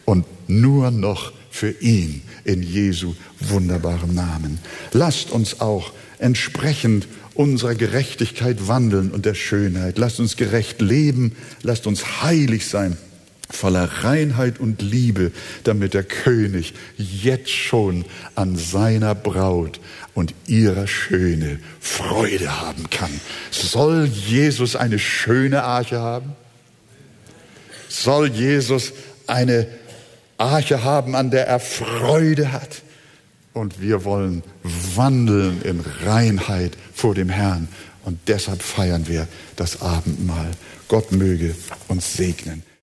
und 0.05 0.27
nur 0.47 0.91
noch 0.91 1.33
für 1.57 1.71
ihn 1.81 2.21
in 2.45 2.63
Jesu 2.63 3.15
wunderbarem 3.41 4.15
Namen. 4.15 4.59
Lasst 4.93 5.31
uns 5.31 5.61
auch 5.61 5.93
entsprechend 6.19 7.09
unserer 7.35 7.75
Gerechtigkeit 7.75 8.69
wandeln 8.69 9.11
und 9.11 9.25
der 9.25 9.35
Schönheit. 9.35 9.97
Lasst 9.97 10.21
uns 10.21 10.37
gerecht 10.37 10.81
leben, 10.83 11.35
lasst 11.63 11.87
uns 11.87 12.23
heilig 12.23 12.67
sein, 12.67 12.99
voller 13.49 13.85
Reinheit 14.05 14.61
und 14.61 14.83
Liebe, 14.83 15.33
damit 15.65 15.95
der 15.95 16.03
König 16.03 16.75
jetzt 16.99 17.51
schon 17.51 18.05
an 18.35 18.57
seiner 18.57 19.15
Braut 19.15 19.81
und 20.15 20.35
ihrer 20.47 20.87
Schöne 20.87 21.59
Freude 21.81 22.61
haben 22.61 22.91
kann. 22.91 23.21
Soll 23.51 24.05
Jesus 24.05 24.77
eine 24.77 24.99
schöne 24.99 25.63
Arche 25.63 26.01
haben? 26.01 26.33
Soll 27.89 28.29
Jesus 28.29 28.93
eine 29.27 29.67
Arche 30.39 30.85
haben, 30.85 31.15
an 31.15 31.31
der 31.31 31.47
er 31.47 31.61
Freude 31.61 32.53
hat? 32.53 32.83
Und 33.53 33.81
wir 33.81 34.05
wollen 34.05 34.43
wandeln 34.95 35.63
in 35.63 35.81
Reinheit 36.05 36.77
vor 36.93 37.15
dem 37.15 37.31
Herrn. 37.31 37.69
Und 38.05 38.19
deshalb 38.29 38.63
feiern 38.63 39.09
wir 39.09 39.27
das 39.57 39.81
Abendmahl. 39.81 40.51
Gott 40.89 41.11
möge 41.13 41.55
uns 41.89 42.15
segnen. 42.15 42.63